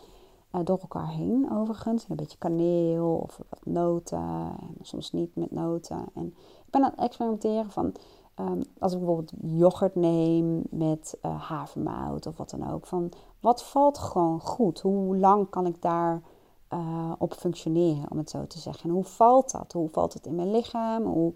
Uh, 0.56 0.64
door 0.64 0.78
elkaar 0.78 1.08
heen 1.08 1.50
overigens. 1.52 2.06
Een 2.08 2.16
beetje 2.16 2.38
kaneel 2.38 3.20
of 3.22 3.40
wat 3.48 3.64
noten. 3.64 4.18
En 4.18 4.76
soms 4.82 5.12
niet 5.12 5.36
met 5.36 5.50
noten. 5.50 6.04
En 6.14 6.26
ik 6.66 6.70
ben 6.70 6.84
aan 6.84 6.90
het 6.90 7.00
experimenteren 7.00 7.70
van... 7.70 7.94
Um, 8.40 8.62
als 8.78 8.92
ik 8.92 8.98
bijvoorbeeld 8.98 9.32
yoghurt 9.40 9.94
neem 9.94 10.62
met 10.70 11.18
uh, 11.22 11.42
havermout 11.42 12.26
of 12.26 12.36
wat 12.36 12.50
dan 12.50 12.70
ook. 12.70 12.86
Van 12.86 13.12
wat 13.40 13.64
valt 13.64 13.98
gewoon 13.98 14.40
goed? 14.40 14.80
Hoe 14.80 15.16
lang 15.16 15.50
kan 15.50 15.66
ik 15.66 15.82
daar 15.82 16.22
uh, 16.72 17.12
op 17.18 17.32
functioneren, 17.32 18.10
om 18.10 18.18
het 18.18 18.30
zo 18.30 18.46
te 18.46 18.58
zeggen? 18.58 18.88
En 18.88 18.94
hoe 18.94 19.04
valt 19.04 19.50
dat? 19.50 19.72
Hoe 19.72 19.88
valt 19.88 20.12
het 20.12 20.26
in 20.26 20.34
mijn 20.34 20.50
lichaam? 20.50 21.04
Hoe 21.04 21.32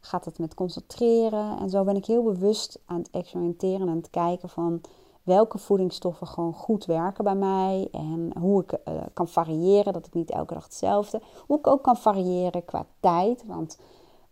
gaat 0.00 0.24
het 0.24 0.38
met 0.38 0.54
concentreren? 0.54 1.58
En 1.58 1.70
zo 1.70 1.84
ben 1.84 1.96
ik 1.96 2.06
heel 2.06 2.22
bewust 2.22 2.80
aan 2.84 2.98
het 2.98 3.10
experimenteren 3.10 3.80
en 3.80 3.88
aan 3.88 3.96
het 3.96 4.10
kijken 4.10 4.48
van 4.48 4.80
welke 5.22 5.58
voedingsstoffen 5.58 6.26
gewoon 6.26 6.54
goed 6.54 6.84
werken 6.84 7.24
bij 7.24 7.34
mij. 7.34 7.88
En 7.92 8.30
hoe 8.38 8.62
ik 8.62 8.72
uh, 8.72 8.94
kan 9.12 9.28
variëren, 9.28 9.92
dat 9.92 10.06
ik 10.06 10.14
niet 10.14 10.30
elke 10.30 10.54
dag 10.54 10.64
hetzelfde. 10.64 11.20
Hoe 11.46 11.58
ik 11.58 11.66
ook 11.66 11.82
kan 11.82 11.96
variëren 11.96 12.64
qua 12.64 12.86
tijd. 13.00 13.44
Want 13.46 13.78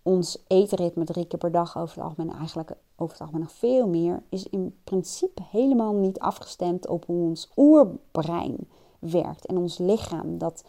ons 0.02 0.44
eetritme 0.46 1.04
drie 1.04 1.26
keer 1.26 1.38
per 1.38 1.52
dag 1.52 1.78
over 1.78 1.96
het 1.96 2.04
algemeen, 2.04 2.32
eigenlijk 2.32 2.72
over 2.96 3.12
het 3.12 3.20
algemeen 3.20 3.42
nog 3.42 3.52
veel 3.52 3.88
meer, 3.88 4.22
is 4.28 4.48
in 4.48 4.76
principe 4.84 5.42
helemaal 5.50 5.92
niet 5.92 6.18
afgestemd 6.18 6.86
op 6.86 7.04
hoe 7.06 7.28
ons 7.28 7.50
oerbrein 7.56 8.56
werkt. 8.98 9.46
En 9.46 9.56
ons 9.56 9.78
lichaam, 9.78 10.38
dat 10.38 10.64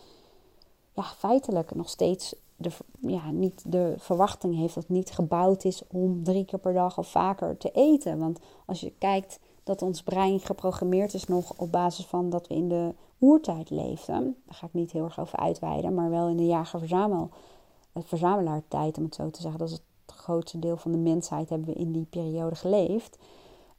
ja, 0.94 1.04
feitelijk 1.04 1.76
nog 1.76 1.90
steeds 1.90 2.36
de, 2.56 2.70
ja, 3.00 3.32
niet 3.32 3.72
de 3.72 3.94
verwachting 3.98 4.56
heeft 4.56 4.74
dat 4.74 4.84
het 4.84 4.92
niet 4.92 5.12
gebouwd 5.12 5.64
is 5.64 5.84
om 5.88 6.24
drie 6.24 6.46
keer 6.46 6.60
per 6.60 6.74
dag 6.74 6.98
of 6.98 7.08
vaker 7.08 7.58
te 7.58 7.72
eten. 7.72 8.20
Want 8.20 8.40
als 8.66 8.80
je 8.80 8.94
kijkt 8.98 9.40
dat 9.70 9.82
ons 9.82 10.04
brein 10.04 10.40
geprogrammeerd 10.40 11.14
is 11.14 11.26
nog 11.26 11.54
op 11.58 11.72
basis 11.72 12.06
van 12.06 12.30
dat 12.30 12.48
we 12.48 12.54
in 12.54 12.70
de 12.70 12.94
oertijd 13.20 13.70
leefden. 13.70 14.36
Daar 14.46 14.56
ga 14.56 14.66
ik 14.66 14.74
niet 14.74 14.92
heel 14.92 15.04
erg 15.04 15.20
over 15.20 15.40
uitweiden, 15.40 15.94
maar 15.94 16.10
wel 16.10 16.28
in 16.28 16.38
de 16.38 16.46
jager-verzamel, 16.46 17.30
het 17.94 18.06
verzamelaartijd 18.06 18.98
om 18.98 19.04
het 19.04 19.16
zo 19.16 19.30
te 19.30 19.42
zeggen. 19.42 19.60
Dat 19.60 19.70
is 19.70 19.74
het 20.06 20.16
grootste 20.16 20.60
deel 20.60 20.78
van 20.78 20.92
de 20.92 20.98
mensheid 20.98 21.50
hebben 21.50 21.68
we 21.68 21.74
in 21.74 21.92
die 21.92 22.06
periode 22.10 22.56
geleefd. 22.56 23.18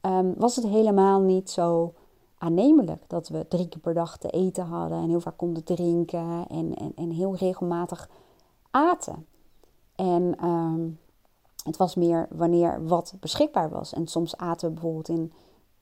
Um, 0.01 0.33
was 0.37 0.55
het 0.55 0.65
helemaal 0.65 1.19
niet 1.19 1.49
zo 1.49 1.93
aannemelijk 2.37 3.03
dat 3.07 3.27
we 3.27 3.47
drie 3.47 3.69
keer 3.69 3.81
per 3.81 3.93
dag 3.93 4.17
te 4.17 4.29
eten 4.29 4.65
hadden 4.65 4.97
en 4.97 5.09
heel 5.09 5.19
vaak 5.19 5.37
konden 5.37 5.63
drinken 5.63 6.45
en, 6.49 6.75
en, 6.75 6.91
en 6.95 7.09
heel 7.09 7.35
regelmatig 7.35 8.09
aten. 8.71 9.25
En 9.95 10.45
um, 10.45 10.99
het 11.63 11.77
was 11.77 11.95
meer 11.95 12.27
wanneer 12.29 12.87
wat 12.87 13.13
beschikbaar 13.19 13.69
was. 13.69 13.93
En 13.93 14.07
soms 14.07 14.37
aten 14.37 14.67
we 14.67 14.73
bijvoorbeeld 14.73 15.09
in 15.09 15.33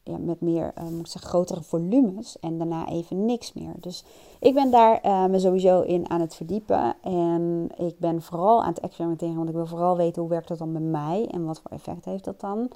ja, 0.10 0.18
met 0.18 0.42
meer, 0.42 0.74
uh, 0.78 0.84
moet 0.84 1.00
ik 1.00 1.08
zeggen, 1.08 1.30
grotere 1.30 1.62
volumes 1.62 2.40
en 2.40 2.58
daarna 2.58 2.88
even 2.88 3.26
niks 3.26 3.54
meer. 3.54 3.74
Dus 3.80 4.04
ik 4.40 4.54
ben 4.54 4.72
daar 4.72 5.06
uh, 5.06 5.26
me 5.26 5.40
sowieso 5.40 5.82
in 5.82 6.10
aan 6.10 6.22
het 6.22 6.36
verdiepen 6.36 6.96
en 7.02 7.70
ik 7.78 8.00
ben 8.00 8.22
vooral 8.22 8.62
aan 8.64 8.74
het 8.74 8.80
experimenteren, 8.80 9.36
want 9.36 9.50
ik 9.50 9.56
wil 9.56 9.66
vooral 9.66 9.98
weten 9.98 10.22
hoe 10.22 10.32
werkt 10.32 10.48
dat 10.48 10.58
dan 10.58 10.72
bij 10.72 10.82
mij 10.82 11.28
en 11.32 11.46
wat 11.46 11.60
voor 11.60 11.72
effect 11.72 12.06
heeft 12.06 12.24
dat 12.24 12.40
dan. 12.40 12.70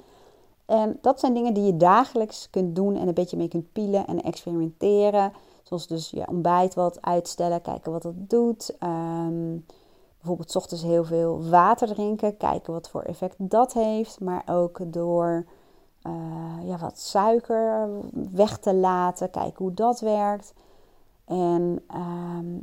En 0.66 0.98
dat 1.00 1.20
zijn 1.20 1.34
dingen 1.34 1.54
die 1.54 1.64
je 1.64 1.76
dagelijks 1.76 2.50
kunt 2.50 2.76
doen 2.76 2.96
en 2.96 3.08
een 3.08 3.14
beetje 3.14 3.36
mee 3.36 3.48
kunt 3.48 3.72
pielen 3.72 4.06
en 4.06 4.22
experimenteren. 4.22 5.32
Zoals 5.62 5.86
dus 5.86 6.10
je 6.10 6.28
ontbijt 6.28 6.74
wat 6.74 7.02
uitstellen, 7.02 7.62
kijken 7.62 7.92
wat 7.92 8.02
dat 8.02 8.14
doet. 8.16 8.76
Um, 8.82 9.64
bijvoorbeeld 10.16 10.56
ochtends 10.56 10.82
heel 10.82 11.04
veel 11.04 11.42
water 11.48 11.88
drinken, 11.88 12.36
kijken 12.36 12.72
wat 12.72 12.88
voor 12.88 13.02
effect 13.02 13.34
dat 13.38 13.72
heeft. 13.72 14.20
Maar 14.20 14.42
ook 14.46 14.92
door 14.92 15.46
uh, 16.06 16.68
ja, 16.68 16.78
wat 16.78 16.98
suiker 16.98 17.88
weg 18.32 18.58
te 18.58 18.74
laten. 18.74 19.30
Kijken 19.30 19.64
hoe 19.64 19.74
dat 19.74 20.00
werkt. 20.00 20.52
En 21.24 21.82
ehm, 21.86 22.58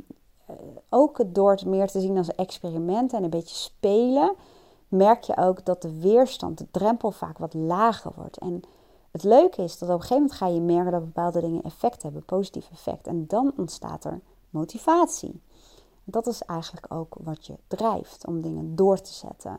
ook 0.88 1.20
door 1.26 1.50
het 1.50 1.64
meer 1.64 1.86
te 1.86 2.00
zien 2.00 2.16
als 2.16 2.34
experiment 2.34 3.12
en 3.12 3.24
een 3.24 3.30
beetje 3.30 3.54
spelen, 3.54 4.34
merk 4.88 5.22
je 5.22 5.36
ook 5.36 5.64
dat 5.64 5.82
de 5.82 6.00
weerstand, 6.00 6.58
de 6.58 6.66
drempel 6.70 7.10
vaak 7.10 7.38
wat 7.38 7.54
lager 7.54 8.12
wordt. 8.16 8.38
En 8.38 8.62
het 9.10 9.22
leuke 9.22 9.62
is 9.62 9.78
dat 9.78 9.88
op 9.88 9.94
een 9.94 10.00
gegeven 10.00 10.22
moment 10.22 10.38
ga 10.38 10.46
je 10.46 10.60
merken 10.60 10.92
dat 10.92 11.04
bepaalde 11.04 11.40
dingen 11.40 11.62
effect 11.62 12.02
hebben, 12.02 12.24
positief 12.24 12.70
effect. 12.72 13.06
En 13.06 13.26
dan 13.26 13.52
ontstaat 13.56 14.04
er 14.04 14.20
motivatie. 14.50 15.40
Dat 16.04 16.26
is 16.26 16.42
eigenlijk 16.42 16.86
ook 16.88 17.16
wat 17.20 17.46
je 17.46 17.54
drijft 17.66 18.26
om 18.26 18.40
dingen 18.40 18.76
door 18.76 19.00
te 19.00 19.12
zetten. 19.12 19.58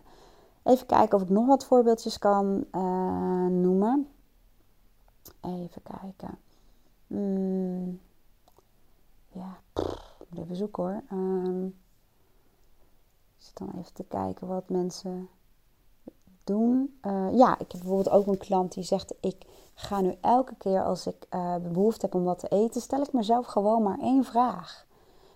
Even 0.64 0.86
kijken 0.86 1.18
of 1.18 1.24
ik 1.24 1.30
nog 1.30 1.46
wat 1.46 1.66
voorbeeldjes 1.66 2.20
kan 2.20 2.66
uh, 2.72 3.46
noemen. 3.48 4.08
Even 5.42 5.82
kijken. 5.82 6.38
Hmm. 7.08 8.00
Ja, 9.32 9.58
moet 10.30 10.40
even 10.40 10.56
zoeken 10.56 10.84
hoor. 10.84 11.04
Um, 11.12 11.66
ik 13.38 13.50
zit 13.50 13.58
dan 13.58 13.72
even 13.80 13.94
te 13.94 14.04
kijken 14.04 14.48
wat 14.48 14.70
mensen 14.70 15.30
doen. 16.44 17.00
Uh, 17.02 17.28
ja, 17.34 17.54
ik 17.54 17.72
heb 17.72 17.82
bijvoorbeeld 17.82 18.10
ook 18.10 18.28
een 18.28 18.38
klant 18.38 18.74
die 18.74 18.84
zegt: 18.84 19.14
Ik 19.20 19.46
ga 19.74 20.02
nu 20.02 20.16
elke 20.22 20.56
keer 20.56 20.84
als 20.84 21.08
ik 21.08 21.28
uh, 21.30 21.56
behoefte 21.58 22.06
heb 22.06 22.16
om 22.16 22.24
wat 22.24 22.40
te 22.40 22.48
eten, 22.48 22.82
stel 22.82 23.02
ik 23.02 23.14
mezelf 23.14 23.46
gewoon 23.46 23.84
maar 23.84 24.00
één 24.00 24.24
vraag. 24.24 24.86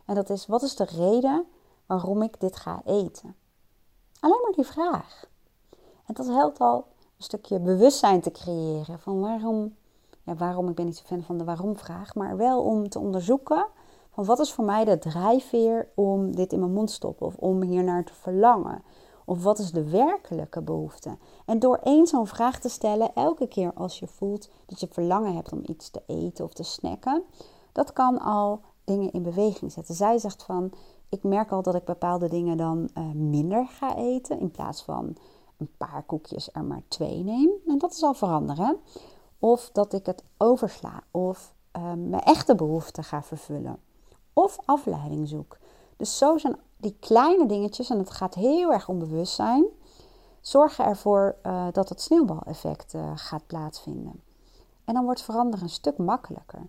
En 0.05 0.15
dat 0.15 0.29
is: 0.29 0.45
Wat 0.45 0.61
is 0.61 0.75
de 0.75 0.83
reden 0.85 1.45
waarom 1.85 2.21
ik 2.21 2.39
dit 2.39 2.55
ga 2.55 2.81
eten? 2.85 3.35
Alleen 4.19 4.39
maar 4.43 4.51
die 4.55 4.65
vraag. 4.65 5.25
En 6.05 6.13
dat 6.13 6.27
helpt 6.27 6.59
al 6.59 6.75
een 7.17 7.23
stukje 7.23 7.59
bewustzijn 7.59 8.21
te 8.21 8.31
creëren 8.31 8.99
van 8.99 9.19
waarom, 9.19 9.75
ja, 10.23 10.35
waarom, 10.35 10.69
ik 10.69 10.75
ben 10.75 10.85
niet 10.85 10.97
zo 10.97 11.03
fan 11.05 11.23
van 11.23 11.37
de 11.37 11.43
waarom-vraag, 11.43 12.15
maar 12.15 12.37
wel 12.37 12.63
om 12.63 12.89
te 12.89 12.99
onderzoeken 12.99 13.67
van 14.17 14.25
wat 14.25 14.39
is 14.39 14.53
voor 14.53 14.65
mij 14.65 14.85
de 14.85 14.97
drijfveer 14.97 15.87
om 15.95 16.35
dit 16.35 16.53
in 16.53 16.59
mijn 16.59 16.73
mond 16.73 16.87
te 16.87 16.93
stoppen 16.93 17.25
of 17.25 17.35
om 17.35 17.61
hier 17.61 17.83
naar 17.83 18.03
te 18.03 18.13
verlangen. 18.13 18.83
Of 19.25 19.43
wat 19.43 19.59
is 19.59 19.71
de 19.71 19.89
werkelijke 19.89 20.61
behoefte? 20.61 21.17
En 21.45 21.59
door 21.59 21.79
één 21.83 22.07
zo'n 22.07 22.27
vraag 22.27 22.59
te 22.59 22.69
stellen, 22.69 23.13
elke 23.13 23.47
keer 23.47 23.71
als 23.73 23.99
je 23.99 24.07
voelt 24.07 24.49
dat 24.65 24.79
je 24.79 24.87
verlangen 24.91 25.35
hebt 25.35 25.51
om 25.51 25.61
iets 25.63 25.89
te 25.89 26.01
eten 26.07 26.45
of 26.45 26.53
te 26.53 26.63
snacken, 26.63 27.23
dat 27.71 27.93
kan 27.93 28.19
al 28.19 28.61
dingen 28.83 29.11
in 29.11 29.23
beweging 29.23 29.71
zetten. 29.71 29.95
Zij 29.95 30.17
zegt 30.17 30.43
van, 30.43 30.71
ik 31.09 31.23
merk 31.23 31.51
al 31.51 31.61
dat 31.61 31.75
ik 31.75 31.85
bepaalde 31.85 32.29
dingen 32.29 32.57
dan 32.57 32.89
uh, 32.97 33.11
minder 33.11 33.67
ga 33.67 33.95
eten 33.95 34.39
in 34.39 34.51
plaats 34.51 34.83
van 34.83 35.15
een 35.57 35.69
paar 35.77 36.03
koekjes 36.03 36.49
er 36.53 36.63
maar 36.63 36.81
twee 36.87 37.23
neem. 37.23 37.49
En 37.67 37.77
dat 37.77 37.91
is 37.91 38.03
al 38.03 38.13
veranderen. 38.13 38.77
Of 39.39 39.69
dat 39.73 39.93
ik 39.93 40.05
het 40.05 40.23
oversla 40.37 41.03
of 41.11 41.53
uh, 41.77 41.83
mijn 41.93 42.23
echte 42.23 42.55
behoeften 42.55 43.03
ga 43.03 43.23
vervullen. 43.23 43.79
Of 44.33 44.57
afleiding 44.65 45.27
zoek. 45.27 45.57
Dus 45.97 46.17
zo 46.17 46.37
zijn 46.37 46.55
die 46.77 46.97
kleine 46.99 47.45
dingetjes, 47.45 47.89
en 47.89 47.97
het 47.97 48.09
gaat 48.09 48.33
heel 48.33 48.71
erg 48.71 48.89
om 48.89 48.99
bewustzijn, 48.99 49.65
zorgen 50.41 50.85
ervoor 50.85 51.35
uh, 51.43 51.67
dat 51.71 51.89
het 51.89 52.01
sneeuwbaleffect 52.01 52.93
uh, 52.93 53.11
gaat 53.15 53.47
plaatsvinden. 53.47 54.21
En 54.85 54.93
dan 54.93 55.03
wordt 55.03 55.21
veranderen 55.21 55.65
een 55.65 55.71
stuk 55.71 55.97
makkelijker. 55.97 56.67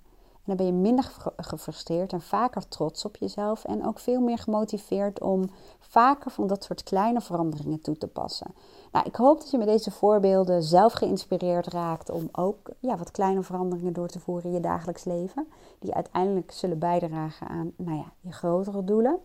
Dan 0.48 0.56
ben 0.56 0.66
je 0.66 0.72
minder 0.72 1.10
gefrustreerd 1.36 2.12
en 2.12 2.20
vaker 2.20 2.68
trots 2.68 3.04
op 3.04 3.16
jezelf. 3.16 3.64
En 3.64 3.86
ook 3.86 3.98
veel 3.98 4.20
meer 4.20 4.38
gemotiveerd 4.38 5.20
om 5.20 5.50
vaker 5.78 6.30
van 6.30 6.46
dat 6.46 6.64
soort 6.64 6.82
kleine 6.82 7.20
veranderingen 7.20 7.80
toe 7.80 7.98
te 7.98 8.06
passen. 8.06 8.54
Nou, 8.92 9.06
ik 9.06 9.16
hoop 9.16 9.38
dat 9.38 9.50
je 9.50 9.58
met 9.58 9.66
deze 9.66 9.90
voorbeelden 9.90 10.62
zelf 10.62 10.92
geïnspireerd 10.92 11.66
raakt 11.66 12.10
om 12.10 12.28
ook 12.32 12.70
ja, 12.78 12.96
wat 12.96 13.10
kleine 13.10 13.42
veranderingen 13.42 13.92
door 13.92 14.08
te 14.08 14.20
voeren 14.20 14.44
in 14.44 14.52
je 14.52 14.60
dagelijks 14.60 15.04
leven. 15.04 15.48
Die 15.78 15.94
uiteindelijk 15.94 16.52
zullen 16.52 16.78
bijdragen 16.78 17.48
aan 17.48 17.72
nou 17.76 17.96
ja, 17.96 18.12
je 18.20 18.32
grotere 18.32 18.84
doelen. 18.84 19.18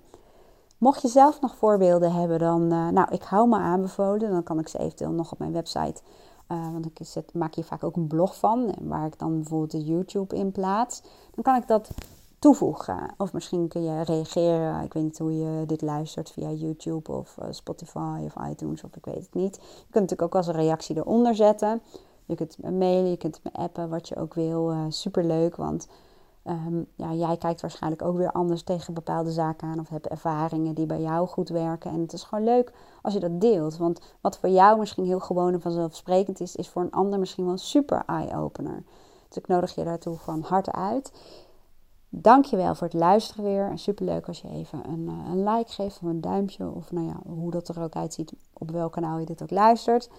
Mocht 0.77 1.01
je 1.01 1.07
zelf 1.07 1.41
nog 1.41 1.55
voorbeelden 1.55 2.13
hebben, 2.13 2.39
dan, 2.39 2.61
uh, 2.61 2.87
nou, 2.89 3.07
ik 3.11 3.23
hou 3.23 3.47
me 3.47 3.57
aanbevolen. 3.57 4.31
Dan 4.31 4.43
kan 4.43 4.59
ik 4.59 4.67
ze 4.67 4.79
eventueel 4.79 5.11
nog 5.11 5.31
op 5.31 5.39
mijn 5.39 5.53
website, 5.53 6.01
uh, 6.47 6.71
want 6.71 6.85
ik 6.85 7.33
maak 7.33 7.55
hier 7.55 7.63
vaak 7.63 7.83
ook 7.83 7.95
een 7.95 8.07
blog 8.07 8.39
van, 8.39 8.73
waar 8.81 9.05
ik 9.05 9.19
dan 9.19 9.33
bijvoorbeeld 9.35 9.71
de 9.71 9.83
YouTube 9.83 10.35
in 10.35 10.51
plaats. 10.51 11.01
Dan 11.35 11.43
kan 11.43 11.55
ik 11.55 11.67
dat 11.67 11.89
toevoegen. 12.39 13.13
Of 13.17 13.33
misschien 13.33 13.67
kun 13.67 13.83
je 13.83 14.01
reageren. 14.01 14.83
Ik 14.83 14.93
weet 14.93 15.03
niet 15.03 15.17
hoe 15.17 15.37
je 15.37 15.65
dit 15.65 15.81
luistert 15.81 16.31
via 16.31 16.49
YouTube 16.49 17.11
of 17.11 17.37
uh, 17.39 17.45
Spotify 17.49 18.21
of 18.23 18.47
iTunes 18.49 18.83
of 18.83 18.95
ik 18.95 19.05
weet 19.05 19.15
het 19.15 19.33
niet. 19.33 19.55
Je 19.55 19.91
kunt 19.91 19.93
natuurlijk 19.93 20.21
ook 20.21 20.35
als 20.35 20.47
een 20.47 20.53
reactie 20.53 20.97
eronder 20.97 21.35
zetten. 21.35 21.81
Je 22.25 22.35
kunt 22.35 22.57
me 22.61 22.71
mailen, 22.71 23.09
je 23.09 23.17
kunt 23.17 23.39
me 23.43 23.53
appen, 23.53 23.89
wat 23.89 24.07
je 24.07 24.15
ook 24.15 24.33
wil. 24.33 24.73
Super 24.89 25.23
leuk, 25.23 25.55
want 25.55 25.87
um, 26.43 26.85
ja, 26.95 27.13
jij 27.13 27.37
kijkt 27.37 27.61
waarschijnlijk 27.61 28.01
ook 28.01 28.17
weer 28.17 28.31
anders 28.31 28.63
tegen 28.63 28.93
bepaalde 28.93 29.31
zaken 29.31 29.67
aan 29.67 29.79
of 29.79 29.89
hebt 29.89 30.07
ervaringen 30.07 30.75
die 30.75 30.85
bij 30.85 31.01
jou 31.01 31.27
goed 31.27 31.49
werken. 31.49 31.91
En 31.91 31.99
het 32.01 32.13
is 32.13 32.23
gewoon 32.23 32.43
leuk 32.43 32.73
als 33.01 33.13
je 33.13 33.19
dat 33.19 33.41
deelt. 33.41 33.77
Want 33.77 34.01
wat 34.21 34.37
voor 34.37 34.49
jou 34.49 34.79
misschien 34.79 35.05
heel 35.05 35.19
gewoon 35.19 35.53
en 35.53 35.61
vanzelfsprekend 35.61 36.39
is, 36.39 36.55
is 36.55 36.69
voor 36.69 36.81
een 36.81 36.91
ander 36.91 37.19
misschien 37.19 37.43
wel 37.43 37.53
een 37.53 37.59
super 37.59 38.03
eye-opener. 38.05 38.83
Dus 39.27 39.37
ik 39.37 39.47
nodig 39.47 39.75
je 39.75 39.83
daartoe 39.83 40.17
van 40.17 40.41
harte 40.41 40.71
uit. 40.71 41.11
Dankjewel 42.09 42.75
voor 42.75 42.87
het 42.87 42.95
luisteren 42.95 43.43
weer. 43.43 43.69
En 43.69 43.77
superleuk 43.77 44.27
als 44.27 44.41
je 44.41 44.49
even 44.49 44.89
een, 44.89 45.07
eh, 45.07 45.31
een 45.31 45.43
like 45.43 45.71
geeft 45.71 45.99
of 46.01 46.09
een 46.09 46.21
duimpje. 46.21 46.71
Of 46.71 46.91
nou 46.91 47.07
ja, 47.07 47.19
hoe 47.25 47.51
dat 47.51 47.67
er 47.67 47.81
ook 47.81 47.95
uitziet, 47.95 48.33
op 48.53 48.71
welk 48.71 48.91
kanaal 48.91 49.17
je 49.17 49.25
dit 49.25 49.41
ook 49.41 49.51
luistert. 49.51 50.09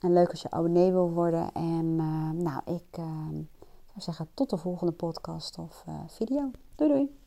En 0.00 0.12
leuk 0.12 0.30
als 0.30 0.42
je 0.42 0.50
abonnee 0.50 0.92
wil 0.92 1.10
worden. 1.10 1.52
En 1.52 1.84
uh, 1.84 2.30
nou, 2.30 2.60
ik 2.64 2.84
zou 2.92 3.48
zeggen 3.96 4.28
tot 4.34 4.50
de 4.50 4.56
volgende 4.56 4.92
podcast 4.92 5.58
of 5.58 5.84
uh, 5.88 6.00
video. 6.08 6.50
Doei 6.74 6.90
doei! 6.90 7.23